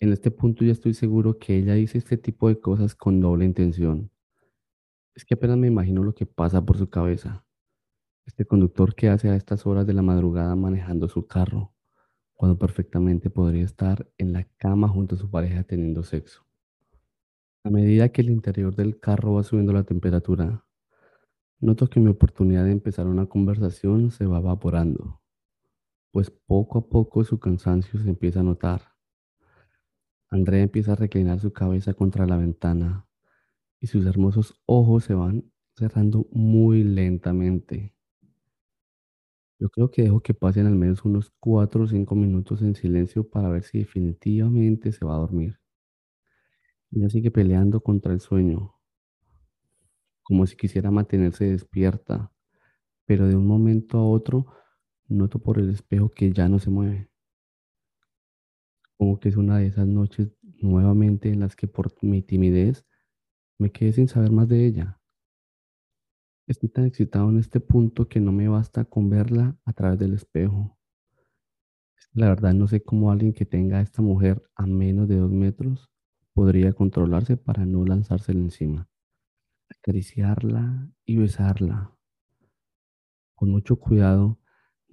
En 0.00 0.14
este 0.14 0.30
punto 0.30 0.64
ya 0.64 0.72
estoy 0.72 0.94
seguro 0.94 1.38
que 1.38 1.58
ella 1.58 1.74
dice 1.74 1.98
este 1.98 2.16
tipo 2.16 2.48
de 2.48 2.58
cosas 2.58 2.94
con 2.94 3.20
doble 3.20 3.44
intención. 3.44 4.10
Es 5.14 5.26
que 5.26 5.34
apenas 5.34 5.58
me 5.58 5.66
imagino 5.66 6.02
lo 6.02 6.14
que 6.14 6.24
pasa 6.24 6.64
por 6.64 6.78
su 6.78 6.88
cabeza. 6.88 7.44
Este 8.24 8.46
conductor 8.46 8.94
que 8.94 9.10
hace 9.10 9.28
a 9.28 9.36
estas 9.36 9.66
horas 9.66 9.86
de 9.86 9.92
la 9.92 10.00
madrugada 10.00 10.56
manejando 10.56 11.06
su 11.06 11.26
carro, 11.26 11.74
cuando 12.32 12.58
perfectamente 12.58 13.28
podría 13.28 13.64
estar 13.64 14.10
en 14.16 14.32
la 14.32 14.44
cama 14.56 14.88
junto 14.88 15.16
a 15.16 15.18
su 15.18 15.30
pareja 15.30 15.64
teniendo 15.64 16.02
sexo. 16.02 16.46
A 17.62 17.68
medida 17.68 18.08
que 18.08 18.22
el 18.22 18.30
interior 18.30 18.74
del 18.74 18.98
carro 18.98 19.34
va 19.34 19.42
subiendo 19.42 19.74
la 19.74 19.84
temperatura, 19.84 20.64
noto 21.60 21.88
que 21.88 22.00
mi 22.00 22.08
oportunidad 22.08 22.64
de 22.64 22.72
empezar 22.72 23.06
una 23.06 23.26
conversación 23.26 24.10
se 24.10 24.24
va 24.24 24.38
evaporando, 24.38 25.20
pues 26.14 26.30
poco 26.30 26.78
a 26.78 26.88
poco 26.88 27.24
su 27.24 27.40
cansancio 27.40 27.98
se 28.00 28.08
empieza 28.08 28.38
a 28.38 28.44
notar. 28.44 28.82
Andrea 30.30 30.62
empieza 30.62 30.92
a 30.92 30.94
reclinar 30.94 31.40
su 31.40 31.52
cabeza 31.52 31.92
contra 31.92 32.24
la 32.24 32.36
ventana 32.36 33.08
y 33.80 33.88
sus 33.88 34.06
hermosos 34.06 34.54
ojos 34.64 35.02
se 35.02 35.14
van 35.14 35.50
cerrando 35.76 36.28
muy 36.30 36.84
lentamente. 36.84 37.96
Yo 39.58 39.68
creo 39.70 39.90
que 39.90 40.02
dejo 40.02 40.20
que 40.20 40.34
pasen 40.34 40.68
al 40.68 40.76
menos 40.76 41.04
unos 41.04 41.32
4 41.40 41.82
o 41.82 41.88
5 41.88 42.14
minutos 42.14 42.62
en 42.62 42.76
silencio 42.76 43.28
para 43.28 43.48
ver 43.48 43.64
si 43.64 43.78
definitivamente 43.78 44.92
se 44.92 45.04
va 45.04 45.16
a 45.16 45.18
dormir. 45.18 45.58
Ella 46.92 47.08
sigue 47.08 47.32
peleando 47.32 47.80
contra 47.80 48.12
el 48.12 48.20
sueño, 48.20 48.76
como 50.22 50.46
si 50.46 50.54
quisiera 50.54 50.92
mantenerse 50.92 51.46
despierta, 51.46 52.30
pero 53.04 53.26
de 53.26 53.34
un 53.34 53.48
momento 53.48 53.98
a 53.98 54.08
otro 54.08 54.46
noto 55.14 55.38
por 55.38 55.58
el 55.58 55.70
espejo 55.70 56.10
que 56.10 56.32
ya 56.32 56.48
no 56.48 56.58
se 56.58 56.70
mueve. 56.70 57.08
Como 58.96 59.18
que 59.18 59.28
es 59.28 59.36
una 59.36 59.58
de 59.58 59.66
esas 59.66 59.86
noches 59.86 60.30
nuevamente 60.60 61.30
en 61.30 61.40
las 61.40 61.56
que 61.56 61.66
por 61.66 61.92
mi 62.02 62.22
timidez 62.22 62.86
me 63.58 63.70
quedé 63.70 63.92
sin 63.92 64.08
saber 64.08 64.30
más 64.30 64.48
de 64.48 64.66
ella. 64.66 65.00
Estoy 66.46 66.68
tan 66.68 66.84
excitado 66.84 67.30
en 67.30 67.38
este 67.38 67.58
punto 67.60 68.06
que 68.06 68.20
no 68.20 68.30
me 68.30 68.48
basta 68.48 68.84
con 68.84 69.08
verla 69.08 69.56
a 69.64 69.72
través 69.72 69.98
del 69.98 70.12
espejo. 70.12 70.76
La 72.12 72.28
verdad 72.28 72.52
no 72.52 72.68
sé 72.68 72.82
cómo 72.82 73.10
alguien 73.10 73.32
que 73.32 73.46
tenga 73.46 73.78
a 73.78 73.80
esta 73.80 74.02
mujer 74.02 74.42
a 74.54 74.66
menos 74.66 75.08
de 75.08 75.16
dos 75.16 75.32
metros 75.32 75.90
podría 76.34 76.72
controlarse 76.72 77.36
para 77.36 77.64
no 77.64 77.84
lanzársela 77.84 78.40
encima, 78.40 78.88
acariciarla 79.70 80.90
y 81.06 81.16
besarla. 81.16 81.96
Con 83.34 83.50
mucho 83.50 83.76
cuidado, 83.76 84.38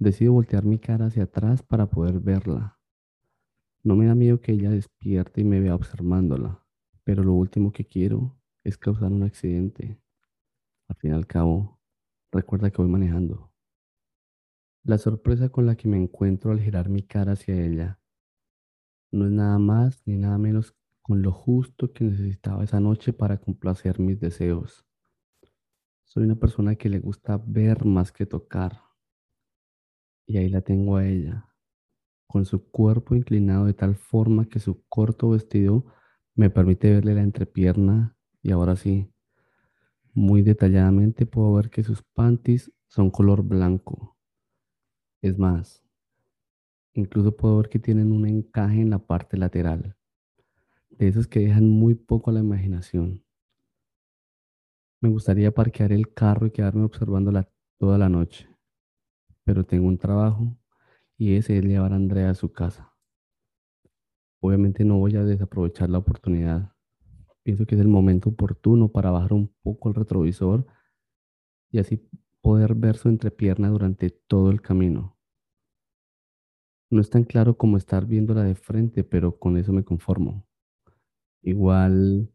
decido 0.02 0.32
voltear 0.32 0.64
mi 0.64 0.78
cara 0.78 1.06
hacia 1.06 1.24
atrás 1.24 1.62
para 1.62 1.88
poder 1.88 2.20
verla. 2.20 2.78
No 3.82 3.96
me 3.96 4.06
da 4.06 4.14
miedo 4.14 4.40
que 4.40 4.52
ella 4.52 4.70
despierte 4.70 5.40
y 5.40 5.44
me 5.44 5.60
vea 5.60 5.74
observándola, 5.74 6.64
pero 7.04 7.22
lo 7.22 7.32
último 7.32 7.72
que 7.72 7.86
quiero 7.86 8.36
es 8.64 8.78
causar 8.78 9.12
un 9.12 9.22
accidente. 9.22 10.00
Al 10.88 10.96
fin 10.96 11.10
y 11.10 11.14
al 11.14 11.26
cabo, 11.26 11.80
recuerda 12.30 12.70
que 12.70 12.82
voy 12.82 12.90
manejando. 12.90 13.52
La 14.84 14.98
sorpresa 14.98 15.48
con 15.48 15.66
la 15.66 15.76
que 15.76 15.88
me 15.88 15.96
encuentro 15.96 16.52
al 16.52 16.60
girar 16.60 16.88
mi 16.88 17.02
cara 17.02 17.32
hacia 17.32 17.54
ella 17.54 18.00
no 19.12 19.26
es 19.26 19.30
nada 19.30 19.58
más 19.58 20.02
ni 20.06 20.16
nada 20.16 20.38
menos 20.38 20.74
con 21.02 21.22
lo 21.22 21.32
justo 21.32 21.92
que 21.92 22.04
necesitaba 22.04 22.64
esa 22.64 22.80
noche 22.80 23.12
para 23.12 23.38
complacer 23.38 24.00
mis 24.00 24.18
deseos. 24.18 24.86
Soy 26.04 26.24
una 26.24 26.36
persona 26.36 26.76
que 26.76 26.88
le 26.88 26.98
gusta 26.98 27.42
ver 27.46 27.84
más 27.84 28.10
que 28.10 28.26
tocar. 28.26 28.80
Y 30.32 30.38
ahí 30.38 30.48
la 30.48 30.62
tengo 30.62 30.96
a 30.96 31.06
ella, 31.06 31.46
con 32.26 32.46
su 32.46 32.70
cuerpo 32.70 33.14
inclinado 33.14 33.66
de 33.66 33.74
tal 33.74 33.96
forma 33.96 34.48
que 34.48 34.60
su 34.60 34.82
corto 34.88 35.28
vestido 35.28 35.84
me 36.34 36.48
permite 36.48 36.90
verle 36.90 37.14
la 37.14 37.20
entrepierna 37.20 38.16
y 38.40 38.50
ahora 38.50 38.74
sí, 38.76 39.12
muy 40.14 40.40
detalladamente 40.40 41.26
puedo 41.26 41.52
ver 41.52 41.68
que 41.68 41.82
sus 41.82 42.02
panties 42.02 42.72
son 42.88 43.10
color 43.10 43.42
blanco. 43.42 44.16
Es 45.20 45.38
más, 45.38 45.84
incluso 46.94 47.36
puedo 47.36 47.58
ver 47.58 47.68
que 47.68 47.78
tienen 47.78 48.10
un 48.10 48.26
encaje 48.26 48.80
en 48.80 48.88
la 48.88 49.00
parte 49.00 49.36
lateral 49.36 49.98
de 50.88 51.08
esos 51.08 51.26
que 51.26 51.40
dejan 51.40 51.68
muy 51.68 51.94
poco 51.94 52.30
a 52.30 52.32
la 52.32 52.40
imaginación. 52.40 53.22
Me 54.98 55.10
gustaría 55.10 55.52
parquear 55.52 55.92
el 55.92 56.14
carro 56.14 56.46
y 56.46 56.52
quedarme 56.52 56.84
observándola 56.84 57.50
toda 57.76 57.98
la 57.98 58.08
noche, 58.08 58.51
pero 59.44 59.64
tengo 59.64 59.88
un 59.88 59.98
trabajo 59.98 60.56
y 61.16 61.36
ese 61.36 61.58
es 61.58 61.64
llevar 61.64 61.92
a 61.92 61.96
Andrea 61.96 62.30
a 62.30 62.34
su 62.34 62.52
casa. 62.52 62.92
Obviamente 64.40 64.84
no 64.84 64.98
voy 64.98 65.16
a 65.16 65.24
desaprovechar 65.24 65.88
la 65.88 65.98
oportunidad. 65.98 66.72
Pienso 67.42 67.66
que 67.66 67.74
es 67.76 67.80
el 67.80 67.88
momento 67.88 68.30
oportuno 68.30 68.88
para 68.88 69.10
bajar 69.10 69.32
un 69.32 69.52
poco 69.62 69.88
el 69.88 69.94
retrovisor 69.94 70.66
y 71.70 71.78
así 71.78 72.08
poder 72.40 72.74
ver 72.74 72.96
su 72.96 73.08
entrepierna 73.08 73.68
durante 73.68 74.10
todo 74.10 74.50
el 74.50 74.60
camino. 74.60 75.16
No 76.90 77.00
es 77.00 77.08
tan 77.08 77.24
claro 77.24 77.56
como 77.56 77.76
estar 77.76 78.06
viéndola 78.06 78.42
de 78.42 78.54
frente, 78.54 79.02
pero 79.02 79.38
con 79.38 79.56
eso 79.56 79.72
me 79.72 79.84
conformo. 79.84 80.46
Igual 81.40 82.30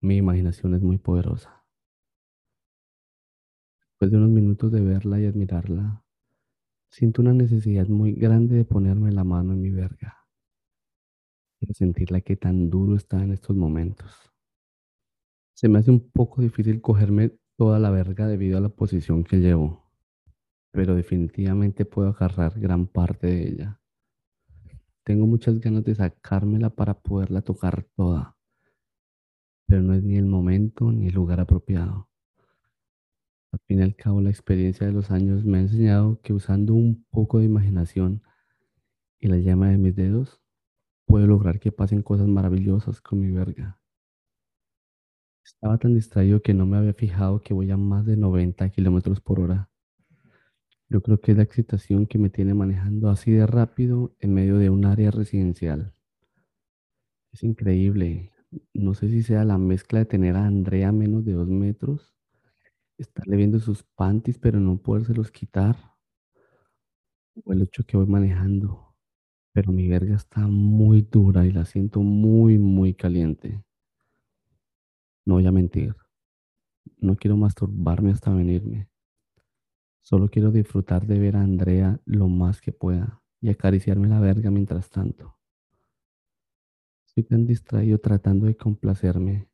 mi 0.00 0.16
imaginación 0.16 0.74
es 0.74 0.82
muy 0.82 0.98
poderosa. 0.98 1.64
Después 3.90 4.12
de 4.12 4.16
unos 4.18 4.30
minutos 4.30 4.70
de 4.70 4.80
verla 4.80 5.18
y 5.20 5.26
admirarla, 5.26 6.04
siento 6.90 7.22
una 7.22 7.32
necesidad 7.32 7.86
muy 7.88 8.12
grande 8.12 8.56
de 8.56 8.64
ponerme 8.64 9.12
la 9.12 9.24
mano 9.24 9.52
en 9.52 9.60
mi 9.60 9.70
verga. 9.70 10.16
Quiero 11.58 11.74
sentirla 11.74 12.20
que 12.20 12.36
tan 12.36 12.70
duro 12.70 12.96
está 12.96 13.22
en 13.22 13.32
estos 13.32 13.56
momentos. 13.56 14.12
Se 15.54 15.68
me 15.68 15.78
hace 15.78 15.90
un 15.90 16.10
poco 16.10 16.40
difícil 16.40 16.80
cogerme 16.80 17.38
toda 17.56 17.78
la 17.78 17.90
verga 17.90 18.26
debido 18.26 18.58
a 18.58 18.60
la 18.60 18.68
posición 18.68 19.24
que 19.24 19.38
llevo, 19.38 19.90
pero 20.70 20.94
definitivamente 20.94 21.84
puedo 21.84 22.08
agarrar 22.08 22.58
gran 22.60 22.86
parte 22.86 23.26
de 23.26 23.48
ella. 23.48 23.80
Tengo 25.04 25.26
muchas 25.26 25.58
ganas 25.58 25.84
de 25.84 25.94
sacármela 25.94 26.70
para 26.70 26.94
poderla 27.00 27.42
tocar 27.42 27.84
toda 27.96 28.38
pero 29.68 29.82
no 29.82 29.92
es 29.94 30.02
ni 30.02 30.16
el 30.16 30.24
momento 30.24 30.90
ni 30.90 31.08
el 31.08 31.14
lugar 31.14 31.40
apropiado. 31.40 32.07
Al 33.52 33.60
fin 33.66 33.80
y 33.80 33.82
al 33.82 33.96
cabo, 33.96 34.20
la 34.20 34.30
experiencia 34.30 34.86
de 34.86 34.92
los 34.92 35.10
años 35.10 35.44
me 35.44 35.58
ha 35.58 35.60
enseñado 35.62 36.20
que 36.22 36.32
usando 36.32 36.74
un 36.74 37.04
poco 37.10 37.38
de 37.38 37.46
imaginación 37.46 38.22
y 39.18 39.28
la 39.28 39.38
llama 39.38 39.70
de 39.70 39.78
mis 39.78 39.96
dedos, 39.96 40.40
puedo 41.06 41.26
lograr 41.26 41.58
que 41.58 41.72
pasen 41.72 42.02
cosas 42.02 42.28
maravillosas 42.28 43.00
con 43.00 43.20
mi 43.20 43.30
verga. 43.30 43.80
Estaba 45.44 45.78
tan 45.78 45.94
distraído 45.94 46.42
que 46.42 46.52
no 46.52 46.66
me 46.66 46.76
había 46.76 46.92
fijado 46.92 47.40
que 47.40 47.54
voy 47.54 47.70
a 47.70 47.76
más 47.76 48.04
de 48.04 48.16
90 48.16 48.68
kilómetros 48.70 49.20
por 49.20 49.40
hora. 49.40 49.70
Yo 50.90 51.02
creo 51.02 51.20
que 51.20 51.32
es 51.32 51.36
la 51.36 51.44
excitación 51.44 52.06
que 52.06 52.18
me 52.18 52.30
tiene 52.30 52.54
manejando 52.54 53.08
así 53.08 53.32
de 53.32 53.46
rápido 53.46 54.14
en 54.20 54.34
medio 54.34 54.58
de 54.58 54.70
un 54.70 54.84
área 54.84 55.10
residencial. 55.10 55.94
Es 57.32 57.42
increíble 57.42 58.32
no 58.74 58.94
sé 58.94 59.08
si 59.08 59.22
sea 59.22 59.44
la 59.44 59.58
mezcla 59.58 60.00
de 60.00 60.06
tener 60.06 60.36
a 60.36 60.46
Andrea 60.46 60.88
a 60.88 60.92
menos 60.92 61.24
de 61.24 61.32
dos 61.32 61.48
metros, 61.48 62.14
estarle 62.98 63.36
viendo 63.36 63.60
sus 63.60 63.82
panties 63.82 64.38
pero 64.38 64.60
no 64.60 64.76
podérselos 64.76 65.30
quitar, 65.30 65.76
o 67.44 67.52
el 67.52 67.62
hecho 67.62 67.84
que 67.84 67.96
voy 67.96 68.06
manejando, 68.06 68.94
pero 69.52 69.72
mi 69.72 69.88
verga 69.88 70.16
está 70.16 70.46
muy 70.46 71.02
dura 71.02 71.46
y 71.46 71.52
la 71.52 71.64
siento 71.64 72.00
muy, 72.00 72.58
muy 72.58 72.94
caliente. 72.94 73.64
No 75.24 75.34
voy 75.34 75.46
a 75.46 75.52
mentir, 75.52 75.94
no 76.96 77.16
quiero 77.16 77.36
masturbarme 77.36 78.10
hasta 78.10 78.32
venirme. 78.32 78.88
Solo 80.00 80.28
quiero 80.28 80.50
disfrutar 80.50 81.06
de 81.06 81.18
ver 81.18 81.36
a 81.36 81.42
Andrea 81.42 82.00
lo 82.06 82.28
más 82.28 82.60
que 82.60 82.72
pueda 82.72 83.22
y 83.40 83.50
acariciarme 83.50 84.08
la 84.08 84.20
verga 84.20 84.50
mientras 84.50 84.90
tanto. 84.90 85.36
Estoy 87.06 87.24
tan 87.24 87.46
distraído 87.46 87.98
tratando 87.98 88.46
de 88.46 88.56
complacerme 88.56 89.48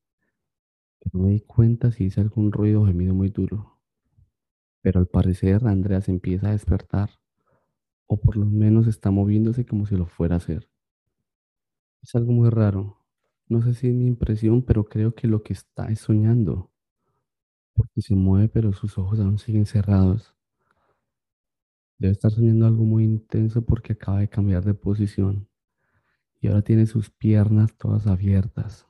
no 1.13 1.21
me 1.25 1.31
di 1.31 1.41
cuenta 1.41 1.91
si 1.91 2.05
hice 2.05 2.21
algún 2.21 2.53
ruido 2.53 2.83
o 2.83 2.87
gemido 2.87 3.15
muy 3.15 3.29
duro. 3.31 3.79
Pero 4.83 5.01
al 5.01 5.09
parecer 5.09 5.67
Andrea 5.67 6.01
se 6.01 6.13
empieza 6.13 6.49
a 6.49 6.53
despertar, 6.53 7.11
o 8.07 8.21
por 8.21 8.37
lo 8.37 8.47
menos 8.47 8.87
está 8.87 9.11
moviéndose 9.11 9.67
como 9.67 9.87
si 9.87 9.97
lo 9.97 10.07
fuera 10.07 10.37
a 10.37 10.39
hacer. 10.39 10.69
Es 12.03 12.15
algo 12.15 12.31
muy 12.33 12.51
raro. 12.51 12.99
No 13.49 13.61
sé 13.61 13.75
si 13.75 13.89
es 13.89 13.95
mi 13.95 14.07
impresión, 14.07 14.63
pero 14.63 14.85
creo 14.85 15.15
que 15.15 15.27
lo 15.27 15.43
que 15.43 15.55
está 15.55 15.87
es 15.87 15.99
soñando. 15.99 16.71
Porque 17.77 18.03
se 18.03 18.15
mueve, 18.17 18.49
pero 18.49 18.73
sus 18.73 18.99
ojos 18.99 19.21
aún 19.21 19.39
siguen 19.39 19.67
cerrados. 19.67 20.35
Debe 21.99 22.13
estar 22.13 22.31
soñando 22.31 22.67
algo 22.67 22.85
muy 22.85 23.03
intenso 23.05 23.63
porque 23.65 23.95
acaba 23.95 24.21
de 24.21 24.29
cambiar 24.29 24.65
de 24.65 24.75
posición 24.75 25.49
y 26.41 26.49
ahora 26.49 26.63
tiene 26.63 26.87
sus 26.87 27.11
piernas 27.11 27.75
todas 27.79 28.07
abiertas. 28.07 28.87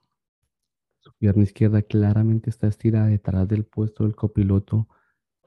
Pierna 1.24 1.44
izquierda 1.44 1.80
claramente 1.80 2.50
está 2.50 2.66
estirada 2.66 3.06
detrás 3.06 3.48
del 3.48 3.64
puesto 3.64 4.04
del 4.04 4.14
copiloto, 4.14 4.88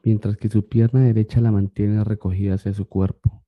mientras 0.03 0.35
que 0.35 0.49
su 0.49 0.67
pierna 0.67 1.01
derecha 1.01 1.39
la 1.39 1.51
mantiene 1.51 2.03
recogida 2.03 2.55
hacia 2.55 2.73
su 2.73 2.87
cuerpo. 2.87 3.45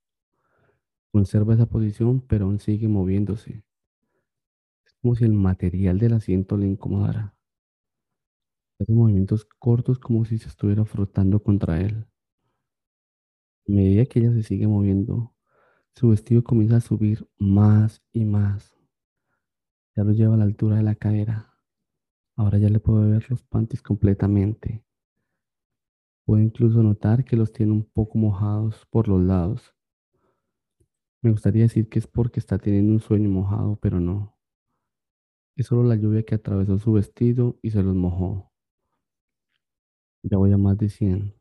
Conserva 1.11 1.55
esa 1.55 1.65
posición, 1.65 2.21
pero 2.21 2.45
aún 2.45 2.59
sigue 2.59 2.87
moviéndose. 2.87 3.63
Es 4.85 4.93
como 5.01 5.15
si 5.15 5.23
el 5.23 5.33
material 5.33 5.97
del 5.97 6.13
asiento 6.13 6.55
le 6.55 6.67
incomodara. 6.67 7.35
Hace 8.79 8.93
movimientos 8.93 9.43
cortos 9.57 9.97
como 9.97 10.23
si 10.23 10.37
se 10.37 10.49
estuviera 10.49 10.85
frotando 10.85 11.41
contra 11.41 11.81
él. 11.81 12.05
A 13.67 13.71
medida 13.71 14.05
que 14.05 14.19
ella 14.19 14.33
se 14.33 14.43
sigue 14.43 14.67
moviendo, 14.67 15.33
su 15.95 16.09
vestido 16.09 16.43
comienza 16.43 16.75
a 16.75 16.81
subir 16.81 17.27
más 17.39 18.03
y 18.13 18.23
más. 18.23 18.77
Ya 19.95 20.03
lo 20.03 20.11
lleva 20.11 20.35
a 20.35 20.37
la 20.37 20.43
altura 20.43 20.75
de 20.75 20.83
la 20.83 20.93
cadera. 20.93 21.48
Ahora 22.39 22.57
ya 22.57 22.69
le 22.69 22.79
puedo 22.79 23.01
ver 23.01 23.29
los 23.29 23.43
panties 23.43 23.81
completamente. 23.81 24.81
Puedo 26.25 26.41
incluso 26.41 26.81
notar 26.81 27.25
que 27.25 27.35
los 27.35 27.51
tiene 27.51 27.73
un 27.73 27.83
poco 27.83 28.17
mojados 28.17 28.85
por 28.89 29.09
los 29.09 29.21
lados. 29.21 29.75
Me 31.21 31.31
gustaría 31.31 31.63
decir 31.63 31.89
que 31.89 31.99
es 31.99 32.07
porque 32.07 32.39
está 32.39 32.57
teniendo 32.57 32.93
un 32.93 33.01
sueño 33.01 33.29
mojado, 33.29 33.77
pero 33.81 33.99
no. 33.99 34.37
Es 35.57 35.65
solo 35.65 35.83
la 35.83 35.97
lluvia 35.97 36.23
que 36.23 36.35
atravesó 36.35 36.77
su 36.77 36.93
vestido 36.93 37.59
y 37.61 37.71
se 37.71 37.83
los 37.83 37.93
mojó. 37.93 38.49
Ya 40.23 40.37
voy 40.37 40.53
a 40.53 40.57
más 40.57 40.77
de 40.77 40.87
100. 40.87 41.35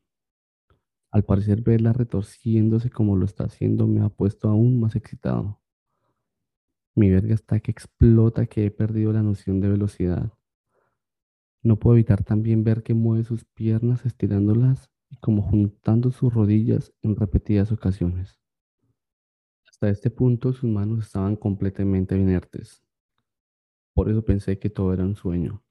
Al 1.11 1.23
parecer 1.23 1.61
verla 1.61 1.93
retorciéndose 1.93 2.89
como 2.89 3.15
lo 3.15 3.23
está 3.23 3.45
haciendo 3.45 3.87
me 3.87 4.01
ha 4.01 4.09
puesto 4.09 4.49
aún 4.49 4.81
más 4.81 4.97
excitado. 4.97 5.61
Mi 6.93 7.09
verga 7.09 7.35
está 7.35 7.61
que 7.61 7.71
explota 7.71 8.47
que 8.47 8.65
he 8.65 8.71
perdido 8.71 9.13
la 9.13 9.23
noción 9.23 9.61
de 9.61 9.69
velocidad. 9.69 10.33
No 11.61 11.77
puedo 11.77 11.95
evitar 11.97 12.23
también 12.23 12.63
ver 12.63 12.83
que 12.83 12.93
mueve 12.93 13.25
sus 13.25 13.43
piernas 13.43 14.05
estirándolas 14.05 14.89
y 15.09 15.17
como 15.17 15.41
juntando 15.41 16.11
sus 16.11 16.33
rodillas 16.33 16.93
en 17.01 17.15
repetidas 17.17 17.71
ocasiones. 17.71 18.39
Hasta 19.67 19.89
este 19.89 20.09
punto 20.09 20.53
sus 20.53 20.69
manos 20.69 21.05
estaban 21.05 21.35
completamente 21.35 22.17
inertes. 22.17 22.81
Por 23.93 24.09
eso 24.09 24.23
pensé 24.23 24.57
que 24.59 24.69
todo 24.69 24.93
era 24.93 25.03
un 25.03 25.15
sueño. 25.15 25.63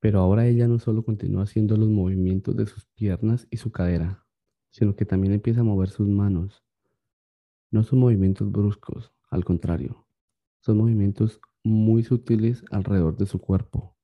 Pero 0.00 0.20
ahora 0.20 0.46
ella 0.46 0.68
no 0.68 0.78
solo 0.78 1.04
continúa 1.04 1.44
haciendo 1.44 1.76
los 1.76 1.88
movimientos 1.88 2.56
de 2.56 2.66
sus 2.66 2.84
piernas 2.86 3.46
y 3.50 3.56
su 3.56 3.70
cadera, 3.70 4.26
sino 4.70 4.96
que 4.96 5.06
también 5.06 5.32
empieza 5.32 5.60
a 5.60 5.64
mover 5.64 5.88
sus 5.88 6.08
manos. 6.08 6.64
No 7.70 7.82
son 7.84 8.00
movimientos 8.00 8.52
bruscos, 8.52 9.12
al 9.30 9.44
contrario, 9.44 10.06
son 10.60 10.78
movimientos 10.78 11.40
muy 11.64 12.02
sutiles 12.02 12.64
alrededor 12.70 13.16
de 13.16 13.26
su 13.26 13.38
cuerpo. 13.40 13.96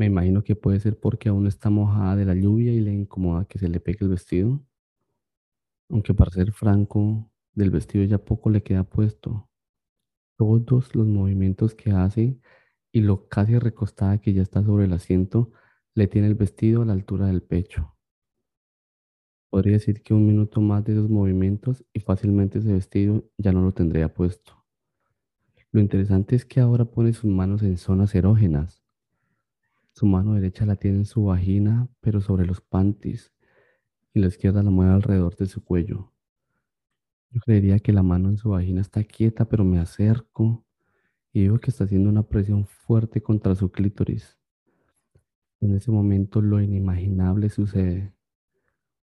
Me 0.00 0.06
imagino 0.06 0.42
que 0.42 0.56
puede 0.56 0.80
ser 0.80 0.98
porque 0.98 1.28
aún 1.28 1.46
está 1.46 1.68
mojada 1.68 2.16
de 2.16 2.24
la 2.24 2.34
lluvia 2.34 2.72
y 2.72 2.80
le 2.80 2.90
incomoda 2.90 3.44
que 3.44 3.58
se 3.58 3.68
le 3.68 3.80
pegue 3.80 3.98
el 4.00 4.08
vestido. 4.08 4.64
Aunque 5.90 6.14
para 6.14 6.30
ser 6.30 6.52
franco, 6.52 7.30
del 7.52 7.68
vestido 7.68 8.06
ya 8.06 8.16
poco 8.16 8.48
le 8.48 8.62
queda 8.62 8.82
puesto. 8.82 9.50
Todos 10.38 10.94
los 10.94 11.06
movimientos 11.06 11.74
que 11.74 11.90
hace 11.90 12.40
y 12.90 13.02
lo 13.02 13.28
casi 13.28 13.58
recostada 13.58 14.16
que 14.22 14.32
ya 14.32 14.40
está 14.40 14.64
sobre 14.64 14.86
el 14.86 14.94
asiento 14.94 15.52
le 15.94 16.06
tiene 16.06 16.28
el 16.28 16.34
vestido 16.34 16.80
a 16.80 16.86
la 16.86 16.94
altura 16.94 17.26
del 17.26 17.42
pecho. 17.42 17.94
Podría 19.50 19.74
decir 19.74 20.02
que 20.02 20.14
un 20.14 20.26
minuto 20.26 20.62
más 20.62 20.82
de 20.82 20.94
esos 20.94 21.10
movimientos 21.10 21.84
y 21.92 22.00
fácilmente 22.00 22.60
ese 22.60 22.72
vestido 22.72 23.30
ya 23.36 23.52
no 23.52 23.60
lo 23.60 23.72
tendría 23.72 24.14
puesto. 24.14 24.64
Lo 25.72 25.80
interesante 25.82 26.36
es 26.36 26.46
que 26.46 26.60
ahora 26.60 26.86
pone 26.86 27.12
sus 27.12 27.30
manos 27.30 27.62
en 27.62 27.76
zonas 27.76 28.14
erógenas. 28.14 28.80
Su 30.00 30.06
mano 30.06 30.32
derecha 30.32 30.64
la 30.64 30.76
tiene 30.76 30.96
en 30.96 31.04
su 31.04 31.24
vagina, 31.24 31.86
pero 32.00 32.22
sobre 32.22 32.46
los 32.46 32.62
panties, 32.62 33.34
y 34.14 34.20
la 34.20 34.28
izquierda 34.28 34.62
la 34.62 34.70
mueve 34.70 34.92
alrededor 34.92 35.36
de 35.36 35.44
su 35.44 35.62
cuello. 35.62 36.10
Yo 37.30 37.40
creería 37.42 37.78
que 37.80 37.92
la 37.92 38.02
mano 38.02 38.30
en 38.30 38.38
su 38.38 38.48
vagina 38.48 38.80
está 38.80 39.04
quieta, 39.04 39.44
pero 39.46 39.62
me 39.62 39.78
acerco 39.78 40.64
y 41.34 41.42
veo 41.48 41.60
que 41.60 41.68
está 41.68 41.84
haciendo 41.84 42.08
una 42.08 42.22
presión 42.22 42.64
fuerte 42.64 43.22
contra 43.22 43.54
su 43.54 43.70
clítoris. 43.70 44.38
En 45.60 45.74
ese 45.74 45.90
momento 45.90 46.40
lo 46.40 46.62
inimaginable 46.62 47.50
sucede. 47.50 48.14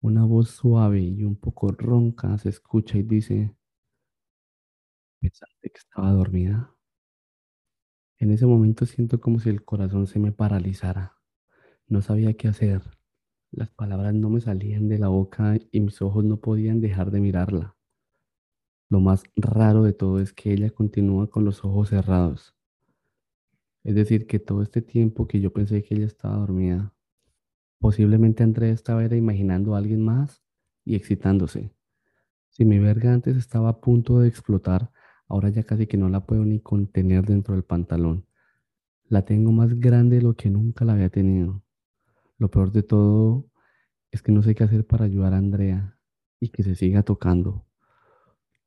Una 0.02 0.25
voz 0.25 0.49
suave 0.49 1.02
y 1.02 1.23
un 1.23 1.36
poco 1.36 1.71
ronca 1.71 2.36
se 2.39 2.49
escucha 2.49 2.97
y 2.97 3.04
dice, 3.04 3.56
¿pensaste 5.21 5.69
que 5.69 5.78
estaba 5.78 6.12
dormida? 6.12 6.73
En 8.20 8.32
ese 8.32 8.46
momento 8.46 8.86
siento 8.86 9.20
como 9.20 9.40
si 9.40 9.50
el 9.50 9.64
corazón 9.64 10.08
se 10.08 10.20
me 10.20 10.32
paralizara. 10.32 11.18
No 11.88 12.02
sabía 12.02 12.34
qué 12.36 12.48
hacer. 12.48 12.82
Las 13.52 13.72
palabras 13.72 14.14
no 14.14 14.30
me 14.30 14.42
salían 14.42 14.88
de 14.88 15.00
la 15.00 15.08
boca 15.08 15.58
y 15.72 15.80
mis 15.80 16.02
ojos 16.02 16.24
no 16.24 16.38
podían 16.38 16.82
dejar 16.82 17.10
de 17.10 17.22
mirarla. 17.22 17.76
Lo 18.90 19.00
más 19.00 19.24
raro 19.36 19.84
de 19.84 19.94
todo 19.94 20.20
es 20.20 20.34
que 20.34 20.54
ella 20.54 20.70
continúa 20.70 21.30
con 21.30 21.46
los 21.46 21.66
ojos 21.66 21.90
cerrados. 21.90 22.56
Es 23.84 23.96
decir, 23.96 24.28
que 24.28 24.40
todo 24.40 24.62
este 24.62 24.82
tiempo 24.82 25.28
que 25.28 25.40
yo 25.40 25.52
pensé 25.52 25.82
que 25.82 25.96
ella 25.96 26.06
estaba 26.06 26.36
dormida, 26.38 26.94
Posiblemente 27.80 28.44
Andrea 28.44 28.74
estaba 28.74 29.06
imaginando 29.06 29.74
a 29.74 29.78
alguien 29.78 30.04
más 30.04 30.44
y 30.84 30.96
excitándose. 30.96 31.72
Si 32.50 32.66
mi 32.66 32.78
verga 32.78 33.14
antes 33.14 33.38
estaba 33.38 33.70
a 33.70 33.80
punto 33.80 34.20
de 34.20 34.28
explotar, 34.28 34.92
ahora 35.30 35.50
ya 35.50 35.63
casi 35.63 35.88
que 35.88 35.98
no 35.98 36.10
la 36.10 36.26
puedo 36.26 36.44
ni 36.44 36.60
contener 36.60 37.26
dentro 37.26 37.54
del 37.54 37.63
pantalón. 37.63 38.26
La 39.08 39.24
tengo 39.24 39.52
más 39.52 39.80
grande 39.80 40.18
de 40.18 40.24
lo 40.24 40.36
que 40.36 40.50
nunca 40.50 40.86
la 40.86 40.94
había 40.94 41.10
tenido. 41.10 41.63
Lo 42.38 42.50
peor 42.50 42.72
de 42.72 42.84
todo 42.84 43.50
es 44.12 44.22
que 44.22 44.32
no 44.32 44.42
sé 44.42 44.56
qué 44.56 44.63
hacer 44.63 44.86
para 44.86 45.06
ayudar 45.06 45.34
a 45.34 45.38
Andrea 45.38 45.98
y 46.39 46.50
que 46.50 46.63
se 46.63 46.76
siga 46.76 47.04
tocando. 47.04 47.65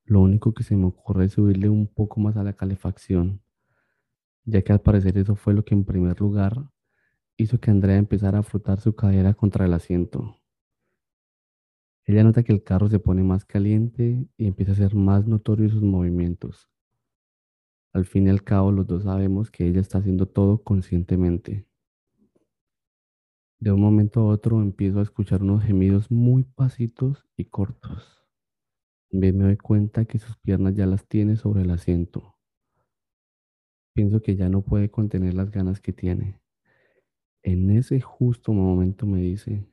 Lo 0.05 0.21
único 0.21 0.55
que 0.55 0.63
se 0.63 0.77
me 0.77 0.87
ocurre 0.87 1.27
es 1.27 1.33
subirle 1.33 1.69
un 1.69 1.87
poco 1.87 2.21
más 2.21 2.37
a 2.37 2.45
la 2.45 2.53
calefacción, 2.55 3.43
ya 4.45 4.63
que 4.63 4.73
al 4.73 4.81
parecer 4.81 5.19
eso 5.19 5.37
fue 5.37 5.55
lo 5.55 5.65
que 5.65 5.75
en 5.75 5.85
primer 5.85 6.21
lugar 6.21 6.71
hizo 7.37 7.59
que 7.59 7.71
Andrea 7.71 7.97
empezara 7.97 8.39
a 8.39 8.43
frotar 8.43 8.81
su 8.81 8.95
cadera 8.95 9.35
contra 9.35 9.65
el 9.65 9.73
asiento. 9.73 10.42
Ella 12.05 12.25
nota 12.25 12.43
que 12.43 12.53
el 12.53 12.65
carro 12.65 12.89
se 12.89 12.99
pone 12.99 13.23
más 13.23 13.45
caliente 13.45 14.27
y 14.37 14.47
empieza 14.47 14.73
a 14.73 14.77
ser 14.77 14.95
más 14.95 15.27
notorio 15.27 15.69
sus 15.69 15.83
movimientos. 15.83 16.69
Al 17.93 18.07
fin 18.07 18.27
y 18.27 18.31
al 18.31 18.43
cabo, 18.43 18.73
los 18.73 18.87
dos 18.87 19.05
sabemos 19.05 19.51
que 19.51 19.67
ella 19.67 19.81
está 19.81 19.99
haciendo 19.99 20.27
todo 20.27 20.63
conscientemente. 20.63 21.67
De 23.61 23.71
un 23.71 23.81
momento 23.81 24.21
a 24.21 24.25
otro 24.25 24.61
empiezo 24.61 24.99
a 24.99 25.03
escuchar 25.03 25.43
unos 25.43 25.63
gemidos 25.63 26.11
muy 26.11 26.43
pasitos 26.43 27.25
y 27.37 27.45
cortos. 27.45 28.27
También 29.11 29.39
me 29.39 29.45
doy 29.45 29.57
cuenta 29.57 30.05
que 30.05 30.19
sus 30.19 30.37
piernas 30.39 30.75
ya 30.75 30.87
las 30.87 31.07
tiene 31.07 31.37
sobre 31.37 31.63
el 31.63 31.71
asiento. 31.71 32.35
Pienso 33.95 34.21
que 34.23 34.35
ya 34.35 34.49
no 34.49 34.63
puede 34.63 34.91
contener 34.91 35.35
las 35.35 35.51
ganas 35.51 35.81
que 35.81 35.93
tiene. 35.93 36.41
En 37.45 37.71
ese 37.71 38.01
justo 38.01 38.53
momento 38.53 39.07
me 39.07 39.21
dice, 39.21 39.67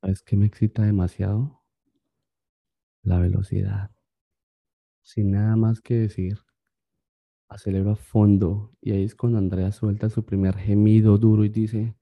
¿sabes 0.00 0.22
qué 0.22 0.36
me 0.36 0.46
excita 0.46 0.82
demasiado? 0.82 1.60
La 3.02 3.18
velocidad. 3.18 3.90
Sin 5.02 5.32
nada 5.32 5.56
más 5.56 5.80
que 5.80 5.94
decir, 5.94 6.38
acelero 7.48 7.90
a 7.90 7.96
fondo 7.96 8.72
y 8.80 8.92
ahí 8.92 9.04
es 9.04 9.14
cuando 9.14 9.38
Andrea 9.38 9.72
suelta 9.72 10.08
su 10.08 10.24
primer 10.24 10.56
gemido 10.56 11.18
duro 11.18 11.44
y 11.44 11.48
dice, 11.48 11.96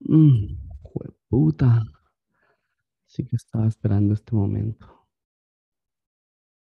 mmm, 0.00 0.56
puta, 1.28 1.84
sí 3.06 3.24
que 3.24 3.36
estaba 3.36 3.66
esperando 3.68 4.14
este 4.14 4.34
momento. 4.34 4.86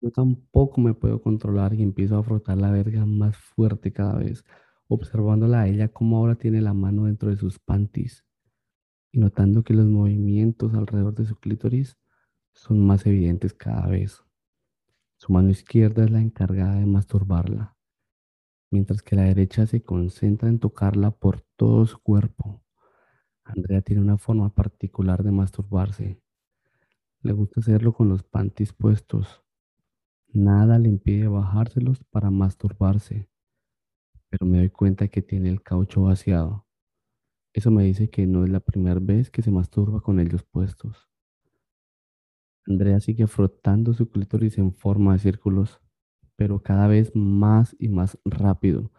Yo 0.02 0.12
tampoco 0.12 0.82
me 0.82 0.94
puedo 0.94 1.22
controlar 1.22 1.74
y 1.74 1.82
empiezo 1.82 2.18
a 2.18 2.24
frotar 2.24 2.58
la 2.58 2.72
verga 2.72 3.06
más 3.06 3.36
fuerte 3.38 3.92
cada 3.92 4.18
vez 4.20 4.46
observándola 4.90 5.62
a 5.62 5.68
ella 5.68 5.90
como 5.90 6.18
ahora 6.18 6.36
tiene 6.36 6.62
la 6.62 6.74
mano 6.74 7.06
dentro 7.06 7.30
de 7.30 7.38
sus 7.38 7.60
panties 7.60 8.27
y 9.12 9.20
notando 9.20 9.64
que 9.64 9.74
los 9.74 9.88
movimientos 9.88 10.74
alrededor 10.74 11.16
de 11.16 11.26
su 11.26 11.36
clítoris 11.38 11.98
son 12.54 12.86
más 12.86 13.06
evidentes 13.06 13.54
cada 13.54 13.88
vez. 13.88 14.24
Su 15.18 15.34
mano 15.34 15.50
izquierda 15.50 16.04
es 16.06 16.12
la 16.12 16.22
encargada 16.22 16.76
de 16.76 16.86
masturbarla, 16.86 17.76
mientras 18.72 19.02
que 19.02 19.16
la 19.16 19.24
derecha 19.24 19.68
se 19.68 19.84
concentra 19.84 20.50
en 20.50 20.60
tocarla 20.60 21.12
por 21.12 21.42
todo 21.58 21.86
su 21.86 22.00
cuerpo. 22.00 22.64
Andrea 23.44 23.82
tiene 23.82 24.02
una 24.02 24.18
forma 24.18 24.54
particular 24.54 25.24
de 25.24 25.32
masturbarse. 25.32 26.22
Le 27.22 27.34
gusta 27.34 27.60
hacerlo 27.62 27.94
con 27.94 28.10
los 28.10 28.24
panties 28.24 28.74
puestos. 28.74 29.44
Nada 30.34 30.80
le 30.80 30.90
impide 30.90 31.28
bajárselos 31.28 32.04
para 32.06 32.32
masturbarse 32.32 33.30
pero 34.30 34.46
me 34.46 34.58
doy 34.60 34.70
cuenta 34.70 35.08
que 35.08 35.22
tiene 35.22 35.50
el 35.50 35.62
caucho 35.64 36.04
vaciado. 36.04 36.67
Eso 37.58 37.72
me 37.72 37.86
dice 37.86 38.08
que 38.12 38.28
no 38.28 38.44
es 38.44 38.52
la 38.52 38.60
primera 38.60 39.00
vez 39.00 39.32
que 39.32 39.42
se 39.42 39.50
masturba 39.50 40.00
con 40.00 40.20
ellos 40.20 40.44
puestos. 40.44 41.10
Andrea 42.68 43.00
sigue 43.00 43.26
frotando 43.26 43.96
su 43.96 44.12
clítoris 44.12 44.60
en 44.60 44.72
forma 44.72 45.14
de 45.14 45.20
círculos, 45.20 45.82
pero 46.36 46.62
cada 46.62 46.86
vez 46.86 47.16
más 47.16 47.76
y 47.80 47.90
más 47.90 48.20
rápido. 48.26 48.92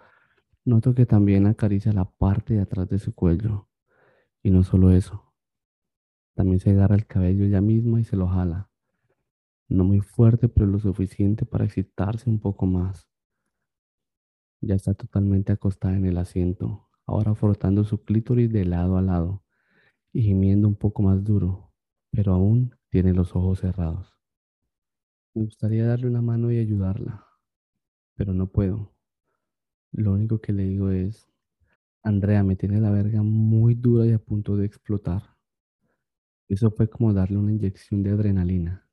Noto 0.64 0.92
que 0.92 1.06
también 1.06 1.46
acaricia 1.46 1.92
la 1.92 2.10
parte 2.10 2.54
de 2.54 2.62
atrás 2.62 2.88
de 2.88 2.98
su 2.98 3.14
cuello. 3.14 3.68
Y 4.42 4.50
no 4.50 4.64
solo 4.64 4.90
eso, 4.90 5.32
también 6.34 6.58
se 6.58 6.70
agarra 6.70 6.96
el 6.96 7.06
cabello 7.06 7.44
ella 7.44 7.60
misma 7.60 8.00
y 8.00 8.04
se 8.04 8.16
lo 8.16 8.26
jala. 8.26 8.68
No 9.68 9.84
muy 9.84 10.00
fuerte, 10.00 10.48
pero 10.48 10.66
lo 10.66 10.80
suficiente 10.80 11.46
para 11.46 11.64
excitarse 11.64 12.28
un 12.28 12.40
poco 12.40 12.66
más. 12.66 13.08
Ya 14.60 14.74
está 14.74 14.94
totalmente 14.94 15.52
acostada 15.52 15.96
en 15.96 16.06
el 16.06 16.18
asiento, 16.18 16.87
ahora 17.08 17.34
frotando 17.34 17.84
su 17.84 18.04
clítoris 18.04 18.52
de 18.52 18.66
lado 18.66 18.98
a 18.98 19.02
lado 19.02 19.42
y 20.12 20.22
gimiendo 20.22 20.68
un 20.68 20.76
poco 20.76 21.02
más 21.02 21.24
duro, 21.24 21.72
pero 22.10 22.34
aún 22.34 22.76
tiene 22.90 23.14
los 23.14 23.34
ojos 23.34 23.60
cerrados. 23.60 24.14
Me 25.34 25.44
gustaría 25.44 25.86
darle 25.86 26.06
una 26.06 26.20
mano 26.20 26.52
y 26.52 26.58
ayudarla, 26.58 27.24
pero 28.14 28.34
no 28.34 28.52
puedo. 28.52 28.92
Lo 29.90 30.12
único 30.12 30.40
que 30.40 30.52
le 30.52 30.64
digo 30.64 30.90
es, 30.90 31.30
Andrea, 32.02 32.44
me 32.44 32.56
tiene 32.56 32.78
la 32.78 32.90
verga 32.90 33.22
muy 33.22 33.74
dura 33.74 34.04
y 34.06 34.12
a 34.12 34.18
punto 34.18 34.56
de 34.56 34.66
explotar. 34.66 35.22
Eso 36.46 36.70
fue 36.70 36.90
como 36.90 37.14
darle 37.14 37.38
una 37.38 37.52
inyección 37.52 38.02
de 38.02 38.10
adrenalina. 38.10 38.86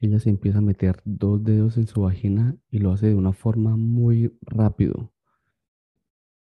Ella 0.00 0.18
se 0.18 0.30
empieza 0.30 0.58
a 0.58 0.62
meter 0.62 1.02
dos 1.04 1.44
dedos 1.44 1.76
en 1.76 1.88
su 1.88 2.00
vagina 2.00 2.56
y 2.70 2.78
lo 2.78 2.92
hace 2.92 3.08
de 3.08 3.16
una 3.16 3.34
forma 3.34 3.76
muy 3.76 4.34
rápido, 4.40 5.12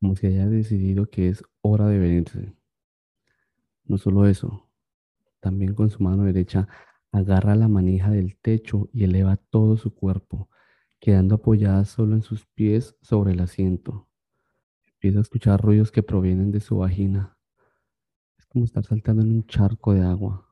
como 0.02 0.16
si 0.16 0.26
haya 0.26 0.48
decidido 0.48 1.08
que 1.08 1.28
es 1.28 1.44
hora 1.60 1.86
de 1.86 1.96
venirse. 1.96 2.56
No 3.84 3.98
solo 3.98 4.26
eso, 4.26 4.68
también 5.38 5.74
con 5.74 5.90
su 5.90 6.02
mano 6.02 6.24
derecha 6.24 6.66
agarra 7.12 7.54
la 7.54 7.68
manija 7.68 8.10
del 8.10 8.36
techo 8.36 8.88
y 8.92 9.04
eleva 9.04 9.36
todo 9.36 9.76
su 9.76 9.94
cuerpo, 9.94 10.50
quedando 10.98 11.36
apoyada 11.36 11.84
solo 11.84 12.16
en 12.16 12.22
sus 12.22 12.46
pies 12.46 12.96
sobre 13.00 13.30
el 13.30 13.38
asiento. 13.38 14.08
Empieza 14.94 15.20
a 15.20 15.22
escuchar 15.22 15.60
ruidos 15.60 15.92
que 15.92 16.02
provienen 16.02 16.50
de 16.50 16.58
su 16.58 16.78
vagina. 16.78 17.38
Es 18.36 18.46
como 18.46 18.64
estar 18.64 18.84
saltando 18.84 19.22
en 19.22 19.30
un 19.30 19.46
charco 19.46 19.94
de 19.94 20.02
agua. 20.02 20.48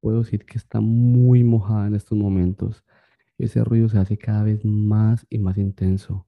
Puedo 0.00 0.18
decir 0.18 0.44
que 0.44 0.58
está 0.58 0.80
muy 0.80 1.44
mojada 1.44 1.86
en 1.86 1.94
estos 1.94 2.18
momentos. 2.18 2.84
Ese 3.38 3.62
ruido 3.62 3.88
se 3.88 3.98
hace 3.98 4.18
cada 4.18 4.42
vez 4.42 4.64
más 4.64 5.28
y 5.30 5.38
más 5.38 5.58
intenso. 5.58 6.26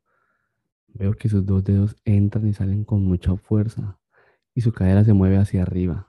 Veo 0.95 1.15
que 1.15 1.29
sus 1.29 1.45
dos 1.47 1.65
dedos 1.65 1.97
entran 2.05 2.47
y 2.47 2.53
salen 2.53 2.85
con 2.85 3.05
mucha 3.05 3.37
fuerza 3.37 3.99
y 4.55 4.61
su 4.61 4.73
cadera 4.73 5.05
se 5.05 5.15
mueve 5.15 5.39
hacia 5.39 5.63
arriba, 5.63 6.09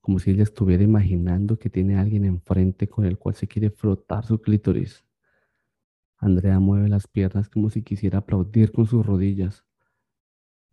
como 0.00 0.18
si 0.18 0.30
ella 0.30 0.44
estuviera 0.44 0.82
imaginando 0.82 1.58
que 1.58 1.70
tiene 1.70 1.96
a 1.96 2.00
alguien 2.00 2.24
enfrente 2.24 2.88
con 2.88 3.04
el 3.04 3.18
cual 3.18 3.34
se 3.34 3.48
quiere 3.48 3.70
frotar 3.70 4.24
su 4.24 4.40
clítoris. 4.40 5.04
Andrea 6.16 6.60
mueve 6.60 6.88
las 6.88 7.06
piernas 7.06 7.48
como 7.48 7.70
si 7.70 7.82
quisiera 7.82 8.18
aplaudir 8.18 8.72
con 8.72 8.86
sus 8.86 9.04
rodillas, 9.04 9.64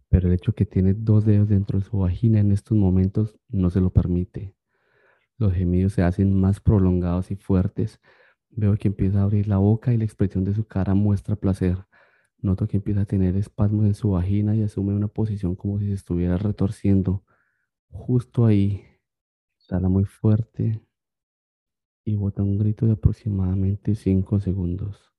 pero 0.10 0.28
el 0.28 0.34
hecho 0.34 0.54
que 0.54 0.66
tiene 0.66 0.94
dos 0.94 1.26
dedos 1.26 1.50
dentro 1.50 1.80
de 1.80 1.86
su 1.86 1.98
vagina 1.98 2.40
en 2.40 2.52
estos 2.52 2.78
momentos 2.78 3.38
no 3.50 3.70
se 3.70 3.82
lo 3.82 3.92
permite. 3.92 4.56
Los 5.38 5.54
gemidos 5.54 5.94
se 5.94 6.04
hacen 6.04 6.40
más 6.40 6.60
prolongados 6.62 7.32
y 7.32 7.36
fuertes. 7.36 8.00
Veo 8.50 8.78
que 8.78 8.88
empieza 8.88 9.20
a 9.20 9.24
abrir 9.24 9.48
la 9.48 9.58
boca 9.58 9.94
y 9.94 9.98
la 9.98 10.06
expresión 10.06 10.46
de 10.46 10.54
su 10.54 10.66
cara 10.66 10.94
muestra 10.94 11.36
placer. 11.36 11.78
Noto 12.42 12.68
que 12.68 12.78
empieza 12.78 13.02
a 13.02 13.06
tener 13.06 13.36
espasmos 13.36 13.86
en 13.86 13.96
su 13.96 14.12
vagina 14.12 14.56
y 14.56 14.64
asume 14.64 14.94
una 14.94 15.08
posición 15.08 15.56
como 15.56 15.80
si 15.80 15.88
se 15.88 15.94
estuviera 15.94 16.38
retorciendo. 16.38 17.24
Justo 17.90 18.46
ahí, 18.46 18.84
sala 19.58 19.90
muy 19.90 20.06
fuerte 20.06 20.82
y 22.04 22.16
bota 22.16 22.44
un 22.44 22.58
grito 22.58 22.86
de 22.86 22.94
aproximadamente 22.94 23.96
5 23.96 24.40
segundos. 24.40 25.14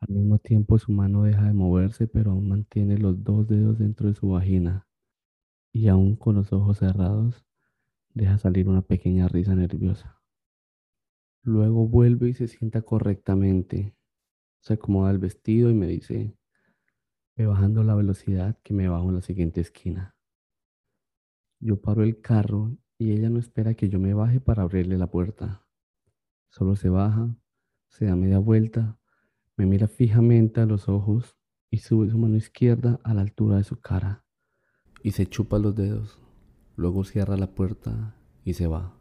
Al 0.00 0.14
mismo 0.14 0.38
tiempo 0.38 0.78
su 0.78 0.92
mano 0.92 1.24
deja 1.24 1.44
de 1.44 1.52
moverse, 1.52 2.06
pero 2.06 2.32
aún 2.32 2.48
mantiene 2.48 2.98
los 2.98 3.22
dos 3.24 3.48
dedos 3.48 3.78
dentro 3.78 4.08
de 4.08 4.14
su 4.14 4.30
vagina 4.30 4.86
y 5.72 5.88
aún 5.88 6.16
con 6.16 6.36
los 6.36 6.52
ojos 6.52 6.78
cerrados, 6.78 7.44
Deja 8.14 8.36
salir 8.36 8.68
una 8.68 8.82
pequeña 8.82 9.28
risa 9.28 9.54
nerviosa. 9.54 10.20
Luego 11.42 11.86
vuelve 11.86 12.30
y 12.30 12.34
se 12.34 12.48
sienta 12.48 12.82
correctamente. 12.82 13.94
Se 14.60 14.74
acomoda 14.74 15.10
el 15.10 15.18
vestido 15.18 15.70
y 15.70 15.74
me 15.74 15.86
dice, 15.86 16.36
ve 17.36 17.46
bajando 17.46 17.84
la 17.84 17.94
velocidad 17.94 18.58
que 18.62 18.74
me 18.74 18.88
bajo 18.88 19.08
en 19.08 19.16
la 19.16 19.22
siguiente 19.22 19.60
esquina. 19.60 20.16
Yo 21.60 21.80
paro 21.80 22.02
el 22.02 22.20
carro 22.20 22.76
y 22.98 23.12
ella 23.12 23.30
no 23.30 23.38
espera 23.38 23.74
que 23.74 23.88
yo 23.88 23.98
me 23.98 24.14
baje 24.14 24.40
para 24.40 24.62
abrirle 24.62 24.98
la 24.98 25.10
puerta. 25.10 25.64
Solo 26.50 26.76
se 26.76 26.88
baja, 26.88 27.36
se 27.88 28.06
da 28.06 28.16
media 28.16 28.38
vuelta, 28.38 28.98
me 29.56 29.66
mira 29.66 29.88
fijamente 29.88 30.60
a 30.60 30.66
los 30.66 30.88
ojos 30.88 31.36
y 31.70 31.78
sube 31.78 32.10
su 32.10 32.18
mano 32.18 32.36
izquierda 32.36 33.00
a 33.04 33.14
la 33.14 33.22
altura 33.22 33.56
de 33.56 33.64
su 33.64 33.80
cara 33.80 34.24
y 35.02 35.12
se 35.12 35.26
chupa 35.26 35.58
los 35.58 35.74
dedos. 35.74 36.18
Luego 36.76 37.04
cierra 37.04 37.36
la 37.36 37.54
puerta 37.54 38.14
y 38.44 38.54
se 38.54 38.66
va. 38.66 38.97